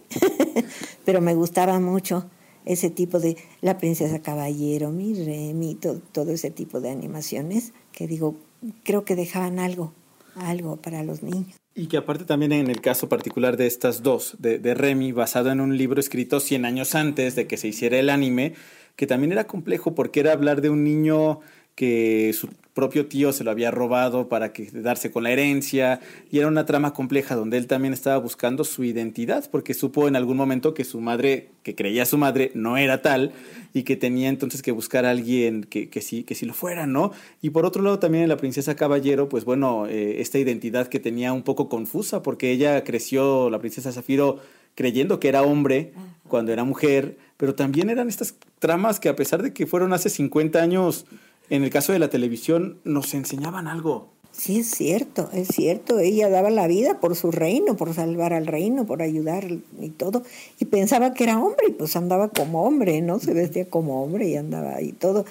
pero 1.05 1.21
me 1.21 1.35
gustaba 1.35 1.79
mucho 1.79 2.25
ese 2.69 2.91
tipo 2.91 3.19
de 3.19 3.35
La 3.61 3.79
Princesa 3.79 4.21
Caballero, 4.21 4.91
Mi 4.91 5.15
Remy, 5.15 5.75
todo, 5.75 6.31
ese 6.31 6.51
tipo 6.51 6.79
de 6.79 6.91
animaciones 6.91 7.73
que 7.91 8.07
digo, 8.07 8.35
creo 8.83 9.05
que 9.05 9.15
dejaban 9.15 9.57
algo, 9.57 9.91
algo 10.35 10.77
para 10.77 11.01
los 11.03 11.23
niños. 11.23 11.55
Y 11.73 11.87
que 11.87 11.97
aparte 11.97 12.25
también 12.25 12.51
en 12.51 12.69
el 12.69 12.79
caso 12.79 13.09
particular 13.09 13.57
de 13.57 13.65
estas 13.65 14.03
dos, 14.03 14.35
de, 14.37 14.59
de 14.59 14.75
Remy, 14.75 15.13
basado 15.13 15.49
en 15.49 15.61
un 15.61 15.77
libro 15.77 15.99
escrito 15.99 16.39
100 16.39 16.65
años 16.65 16.93
antes 16.93 17.35
de 17.35 17.47
que 17.47 17.57
se 17.57 17.69
hiciera 17.69 17.97
el 17.97 18.11
anime, 18.11 18.53
que 18.95 19.07
también 19.07 19.31
era 19.31 19.47
complejo 19.47 19.95
porque 19.95 20.19
era 20.19 20.33
hablar 20.33 20.61
de 20.61 20.69
un 20.69 20.83
niño 20.83 21.39
que 21.73 22.33
su 22.33 22.49
propio 22.73 23.07
tío 23.07 23.33
se 23.33 23.43
lo 23.43 23.51
había 23.51 23.71
robado 23.71 24.29
para 24.29 24.53
que, 24.53 24.69
darse 24.71 25.11
con 25.11 25.23
la 25.23 25.31
herencia 25.31 25.99
y 26.31 26.39
era 26.39 26.47
una 26.47 26.65
trama 26.65 26.93
compleja 26.93 27.35
donde 27.35 27.57
él 27.57 27.67
también 27.67 27.93
estaba 27.93 28.17
buscando 28.17 28.63
su 28.63 28.83
identidad 28.83 29.49
porque 29.51 29.73
supo 29.73 30.07
en 30.07 30.15
algún 30.15 30.37
momento 30.37 30.73
que 30.73 30.83
su 30.83 31.01
madre, 31.01 31.49
que 31.63 31.75
creía 31.75 32.05
su 32.05 32.17
madre, 32.17 32.51
no 32.53 32.77
era 32.77 33.01
tal 33.01 33.31
y 33.73 33.83
que 33.83 33.95
tenía 33.95 34.29
entonces 34.29 34.61
que 34.61 34.71
buscar 34.71 35.05
a 35.05 35.11
alguien 35.11 35.63
que, 35.63 35.89
que 35.89 36.01
sí, 36.01 36.23
que 36.23 36.35
sí 36.35 36.45
lo 36.45 36.53
fuera, 36.53 36.87
¿no? 36.87 37.11
Y 37.41 37.49
por 37.49 37.65
otro 37.65 37.83
lado 37.83 37.99
también 37.99 38.23
en 38.23 38.29
la 38.29 38.37
princesa 38.37 38.75
Caballero, 38.75 39.29
pues 39.29 39.45
bueno, 39.45 39.87
eh, 39.87 40.21
esta 40.21 40.39
identidad 40.39 40.87
que 40.87 40.99
tenía 40.99 41.33
un 41.33 41.43
poco 41.43 41.69
confusa 41.69 42.23
porque 42.23 42.51
ella 42.51 42.83
creció, 42.83 43.49
la 43.49 43.59
princesa 43.59 43.91
Zafiro, 43.91 44.39
creyendo 44.75 45.19
que 45.19 45.27
era 45.27 45.43
hombre 45.43 45.91
cuando 46.27 46.53
era 46.53 46.63
mujer, 46.63 47.17
pero 47.35 47.55
también 47.55 47.89
eran 47.89 48.07
estas 48.07 48.35
tramas 48.59 48.99
que 48.99 49.09
a 49.09 49.15
pesar 49.15 49.41
de 49.41 49.53
que 49.53 49.67
fueron 49.67 49.93
hace 49.93 50.09
50 50.09 50.61
años, 50.61 51.05
en 51.49 51.63
el 51.63 51.69
caso 51.69 51.93
de 51.93 51.99
la 51.99 52.09
televisión, 52.09 52.79
nos 52.83 53.13
enseñaban 53.13 53.67
algo. 53.67 54.09
Sí, 54.31 54.59
es 54.59 54.71
cierto, 54.71 55.29
es 55.33 55.49
cierto. 55.49 55.99
Ella 55.99 56.29
daba 56.29 56.49
la 56.49 56.67
vida 56.67 56.99
por 56.99 57.15
su 57.15 57.31
reino, 57.31 57.75
por 57.75 57.93
salvar 57.93 58.33
al 58.33 58.47
reino, 58.47 58.85
por 58.85 59.01
ayudar 59.01 59.47
y 59.51 59.89
todo. 59.89 60.23
Y 60.59 60.65
pensaba 60.65 61.13
que 61.13 61.25
era 61.25 61.39
hombre 61.39 61.67
y 61.69 61.71
pues 61.71 61.95
andaba 61.95 62.29
como 62.29 62.63
hombre, 62.63 63.01
¿no? 63.01 63.19
Se 63.19 63.33
vestía 63.33 63.69
como 63.69 64.03
hombre 64.03 64.29
y 64.29 64.35
andaba 64.37 64.81
y 64.81 64.91
todo. 64.93 65.25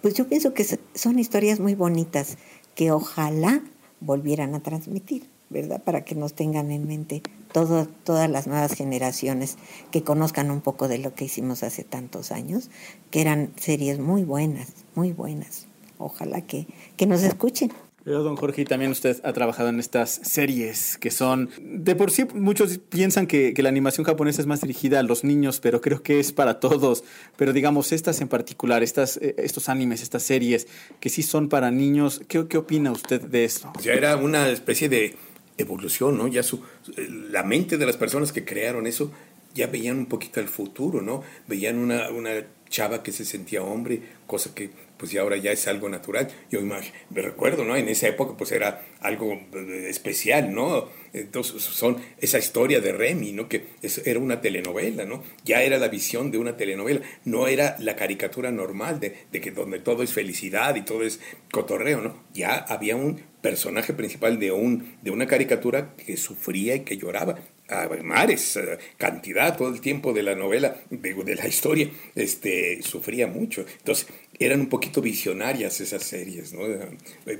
Pues 0.00 0.14
yo 0.14 0.28
pienso 0.28 0.54
que 0.54 0.64
son 0.94 1.18
historias 1.18 1.60
muy 1.60 1.74
bonitas 1.74 2.38
que 2.74 2.90
ojalá 2.90 3.62
volvieran 4.00 4.54
a 4.54 4.62
transmitir, 4.62 5.24
¿verdad? 5.50 5.82
Para 5.82 6.04
que 6.04 6.14
nos 6.14 6.34
tengan 6.34 6.70
en 6.70 6.86
mente 6.86 7.22
todas 7.54 8.28
las 8.28 8.46
nuevas 8.48 8.74
generaciones 8.74 9.56
que 9.92 10.02
conozcan 10.02 10.50
un 10.50 10.60
poco 10.60 10.88
de 10.88 10.98
lo 10.98 11.14
que 11.14 11.24
hicimos 11.24 11.62
hace 11.62 11.84
tantos 11.84 12.32
años, 12.32 12.68
que 13.10 13.20
eran 13.20 13.52
series 13.56 14.00
muy 14.00 14.24
buenas, 14.24 14.72
muy 14.96 15.12
buenas. 15.12 15.68
Ojalá 15.98 16.40
que, 16.40 16.66
que 16.96 17.06
nos 17.06 17.22
escuchen. 17.22 17.72
Pero 18.02 18.22
don 18.22 18.36
Jorge, 18.36 18.66
también 18.66 18.90
usted 18.90 19.18
ha 19.24 19.32
trabajado 19.32 19.70
en 19.70 19.78
estas 19.78 20.10
series 20.10 20.98
que 20.98 21.10
son, 21.10 21.48
de 21.62 21.94
por 21.94 22.10
sí 22.10 22.26
muchos 22.34 22.76
piensan 22.76 23.26
que, 23.26 23.54
que, 23.54 23.62
la 23.62 23.70
animación 23.70 24.04
japonesa 24.04 24.42
es 24.42 24.46
más 24.46 24.60
dirigida 24.60 24.98
a 24.98 25.02
los 25.02 25.24
niños, 25.24 25.60
pero 25.60 25.80
creo 25.80 26.02
que 26.02 26.20
es 26.20 26.32
para 26.32 26.60
todos. 26.60 27.04
Pero 27.36 27.54
digamos, 27.54 27.92
estas 27.92 28.20
en 28.20 28.28
particular, 28.28 28.82
estas, 28.82 29.16
eh, 29.18 29.36
estos 29.38 29.70
animes, 29.70 30.02
estas 30.02 30.22
series 30.24 30.66
que 31.00 31.08
sí 31.08 31.22
son 31.22 31.48
para 31.48 31.70
niños, 31.70 32.20
¿qué, 32.28 32.46
qué 32.46 32.58
opina 32.58 32.90
usted 32.90 33.22
de 33.22 33.44
esto? 33.44 33.72
Ya 33.80 33.94
era 33.94 34.16
una 34.16 34.50
especie 34.50 34.90
de 34.90 35.16
evolución, 35.58 36.18
¿no? 36.18 36.28
Ya 36.28 36.42
su, 36.42 36.62
la 36.96 37.42
mente 37.42 37.76
de 37.78 37.86
las 37.86 37.96
personas 37.96 38.32
que 38.32 38.44
crearon 38.44 38.86
eso 38.86 39.12
ya 39.54 39.68
veían 39.68 39.98
un 39.98 40.06
poquito 40.06 40.40
el 40.40 40.48
futuro, 40.48 41.00
¿no? 41.00 41.22
Veían 41.46 41.78
una, 41.78 42.10
una 42.10 42.44
chava 42.68 43.02
que 43.02 43.12
se 43.12 43.24
sentía 43.24 43.62
hombre, 43.62 44.00
cosa 44.26 44.52
que 44.54 44.70
pues 44.96 45.12
ya 45.12 45.20
ahora 45.20 45.36
ya 45.36 45.52
es 45.52 45.68
algo 45.68 45.88
natural. 45.88 46.28
Yo 46.50 46.60
me 46.62 47.22
recuerdo, 47.22 47.64
¿no? 47.64 47.76
En 47.76 47.88
esa 47.88 48.08
época 48.08 48.36
pues 48.36 48.52
era 48.52 48.84
algo 49.00 49.32
eh, 49.32 49.86
especial, 49.88 50.52
¿no? 50.52 50.88
Entonces 51.12 51.62
son 51.62 51.98
esa 52.18 52.38
historia 52.38 52.80
de 52.80 52.92
Remy, 52.92 53.32
¿no? 53.32 53.48
Que 53.48 53.66
era 54.04 54.18
una 54.18 54.40
telenovela, 54.40 55.04
¿no? 55.04 55.22
Ya 55.44 55.62
era 55.62 55.78
la 55.78 55.88
visión 55.88 56.30
de 56.30 56.38
una 56.38 56.56
telenovela, 56.56 57.00
no 57.24 57.46
era 57.46 57.76
la 57.78 57.94
caricatura 57.94 58.50
normal 58.50 58.98
de, 58.98 59.26
de 59.30 59.40
que 59.40 59.52
donde 59.52 59.78
todo 59.78 60.02
es 60.02 60.12
felicidad 60.12 60.74
y 60.74 60.82
todo 60.82 61.04
es 61.04 61.20
cotorreo, 61.52 62.00
¿no? 62.00 62.24
Ya 62.32 62.56
había 62.56 62.96
un 62.96 63.20
personaje 63.44 63.92
principal 63.92 64.38
de, 64.38 64.52
un, 64.52 64.96
de 65.02 65.10
una 65.10 65.26
caricatura 65.26 65.94
que 65.96 66.16
sufría 66.16 66.76
y 66.76 66.80
que 66.80 66.96
lloraba 66.96 67.38
a 67.68 67.86
mares, 68.02 68.58
cantidad 68.96 69.54
todo 69.54 69.68
el 69.68 69.82
tiempo 69.82 70.14
de 70.14 70.22
la 70.22 70.34
novela, 70.34 70.76
de, 70.88 71.12
de, 71.12 71.34
la 71.34 71.46
historia, 71.46 71.90
este, 72.14 72.80
sufría 72.82 73.26
mucho. 73.26 73.66
Entonces, 73.80 74.06
eran 74.38 74.60
un 74.60 74.70
poquito 74.70 75.02
visionarias 75.02 75.78
esas 75.82 76.04
series, 76.04 76.54
¿no? 76.54 76.62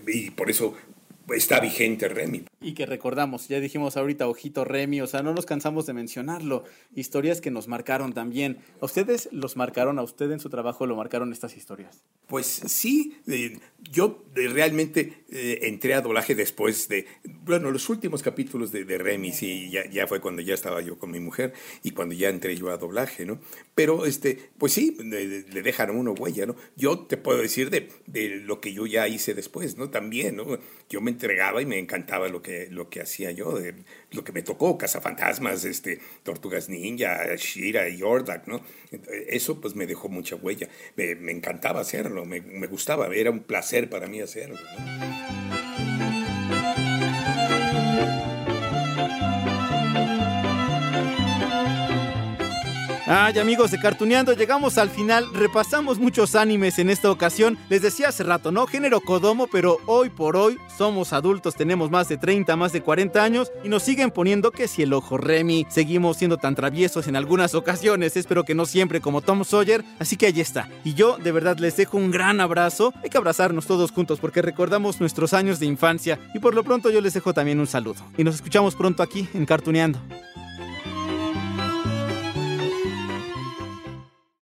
Y 0.07 0.29
por 0.29 0.51
eso 0.51 0.75
está 1.35 1.61
vigente 1.61 2.09
Remy. 2.09 2.45
Y 2.61 2.75
que 2.75 2.87
recordamos, 2.87 3.49
ya 3.49 3.61
dijimos 3.61 3.97
ahorita 3.97 4.29
Ojito 4.29 4.65
Remy, 4.65 5.01
o 5.01 5.07
sea, 5.07 5.23
no 5.23 5.35
nos 5.35 5.47
cansamos 5.47 5.87
de 5.87 5.93
mencionarlo. 5.93 6.65
Historias 6.95 7.41
que 7.41 7.51
nos 7.51 7.69
marcaron 7.69 8.13
también. 8.13 8.59
¿A 8.81 8.87
ustedes 8.87 9.29
los 9.33 9.57
marcaron? 9.57 9.99
¿A 9.99 10.03
usted 10.03 10.31
en 10.31 10.41
su 10.41 10.51
trabajo 10.51 10.87
lo 10.87 10.97
marcaron 10.97 11.33
estas 11.33 11.57
historias? 11.57 12.03
Pues 12.27 12.47
sí, 12.47 13.19
eh, 13.27 13.59
yo 13.91 14.25
eh, 14.35 14.49
realmente 14.49 15.25
eh, 15.31 15.61
entré 15.63 15.95
a 15.95 16.01
doblaje 16.01 16.35
después 16.35 16.89
de, 16.89 17.07
bueno, 17.25 17.71
los 17.71 17.89
últimos 17.89 18.23
capítulos 18.23 18.73
de, 18.73 18.85
de 18.85 18.99
Remy, 18.99 19.33
sí, 19.33 19.71
ya, 19.71 19.89
ya, 19.91 20.07
fue 20.07 20.21
cuando 20.21 20.43
ya 20.43 20.55
estaba 20.55 20.81
yo 20.81 20.99
con 20.99 21.11
mi 21.11 21.21
mujer 21.21 21.53
y 21.83 21.91
cuando 21.91 22.15
ya 22.15 22.29
entré 22.29 22.57
yo 22.57 22.71
a 22.71 22.79
doblaje, 22.79 23.27
¿no? 23.27 23.39
Pero, 23.75 24.07
este, 24.07 24.51
pues 24.59 24.73
sí, 24.73 24.97
le, 25.05 25.43
le 25.43 25.63
dejan 25.63 25.91
a 25.91 25.93
uno 25.93 26.13
huella, 26.13 26.47
¿no? 26.47 26.57
Yo 26.77 27.01
te 27.01 27.17
puedo 27.17 27.41
decir 27.41 27.71
de, 27.71 27.91
de, 28.07 28.37
lo 28.37 28.61
que 28.61 28.73
yo 28.73 28.87
ya 28.87 29.07
hice 29.09 29.35
después, 29.35 29.77
¿no? 29.77 29.91
También, 29.91 30.37
¿no? 30.37 30.59
Yo 30.89 31.01
me 31.01 31.14
entregaba 31.15 31.63
y 31.63 31.67
me 31.67 31.79
encantaba 31.79 32.29
lo 32.29 32.43
que, 32.43 32.69
lo 32.71 32.91
que 32.91 33.01
hacía 33.01 33.31
yo, 33.31 33.59
de, 33.59 33.75
lo 34.11 34.25
que 34.25 34.33
me 34.33 34.43
tocó, 34.43 34.77
Cazafantasmas, 34.77 35.65
este, 35.65 36.01
Tortugas 36.23 36.69
Ninja, 36.69 37.35
Shira, 37.37 37.89
Yordak, 37.89 38.47
¿no? 38.47 38.61
Eso 39.29 39.61
pues 39.61 39.75
me 39.75 39.87
dejó 39.87 40.09
mucha 40.09 40.37
huella, 40.37 40.69
me, 40.97 41.15
me 41.15 41.33
encantaba 41.33 41.81
hacerlo, 41.81 42.25
me, 42.25 42.41
me 42.41 42.67
gustaba, 42.67 43.07
era 43.15 43.31
un 43.31 43.41
placer 43.41 43.89
para 43.89 44.07
mí 44.07 44.21
hacerlo. 44.21 44.59
Ay, 53.07 53.39
amigos 53.39 53.71
de 53.71 53.79
Cartuneando, 53.79 54.33
llegamos 54.33 54.79
al 54.79 54.89
final, 54.89 55.27
repasamos 55.35 55.99
muchos 55.99 56.35
animes 56.35 56.79
en 56.79 56.89
esta 56.89 57.11
ocasión. 57.11 57.59
Les 57.69 57.83
decía 57.83 58.09
hace 58.09 58.25
rato, 58.25 58.51
¿no? 58.51 58.67
Género 58.67 59.03
Kodomo, 59.03 59.47
pero 59.47 59.77
hoy 59.85 60.09
por 60.09 60.39
hoy 60.39 60.59
somos 60.79 61.13
adultos, 61.13 61.55
tenemos 61.55 61.91
más 61.91 62.09
de 62.09 62.17
30, 62.17 62.57
más 62.57 62.73
de 62.73 62.81
40 62.81 63.23
años 63.23 63.53
y 63.63 63.69
nos 63.69 63.83
siguen 63.83 64.11
poniendo 64.11 64.53
que 64.53 64.69
si 64.69 64.85
el 64.85 64.95
ojo 64.95 65.19
Remy, 65.19 65.67
seguimos 65.69 66.17
siendo 66.17 66.39
tan 66.39 66.55
traviesos 66.55 67.07
en 67.07 67.17
algunas 67.17 67.55
ocasiones, 67.55 68.17
espero 68.17 68.43
que 68.43 68.55
no 68.55 68.65
siempre 68.65 69.03
como 69.03 69.21
Tom 69.21 69.45
Sawyer, 69.45 69.85
así 69.99 70.17
que 70.17 70.25
ahí 70.25 70.41
está. 70.41 70.71
Y 70.83 70.95
yo 70.95 71.19
de 71.19 71.31
verdad 71.31 71.59
les 71.59 71.77
dejo 71.77 71.99
un 71.99 72.11
gran 72.11 72.41
abrazo, 72.41 72.95
hay 73.03 73.11
que 73.11 73.19
abrazarnos 73.19 73.67
todos 73.67 73.91
juntos 73.91 74.19
porque 74.19 74.41
recordamos 74.41 74.99
nuestros 75.01 75.35
años 75.35 75.61
de 75.61 75.67
infancia 75.67 76.19
y 76.35 76.39
por 76.39 76.55
lo 76.55 76.65
pronto 76.65 76.89
yo 76.89 77.03
les 77.03 77.13
dejo 77.13 77.35
también 77.35 77.61
un 77.61 77.67
saludo. 77.67 78.03
Y 78.17 78.25
nos 78.25 78.37
escuchamos 78.37 78.75
pronto 78.75 79.03
aquí 79.03 79.29
en 79.35 79.45
Cartuneando. 79.45 80.01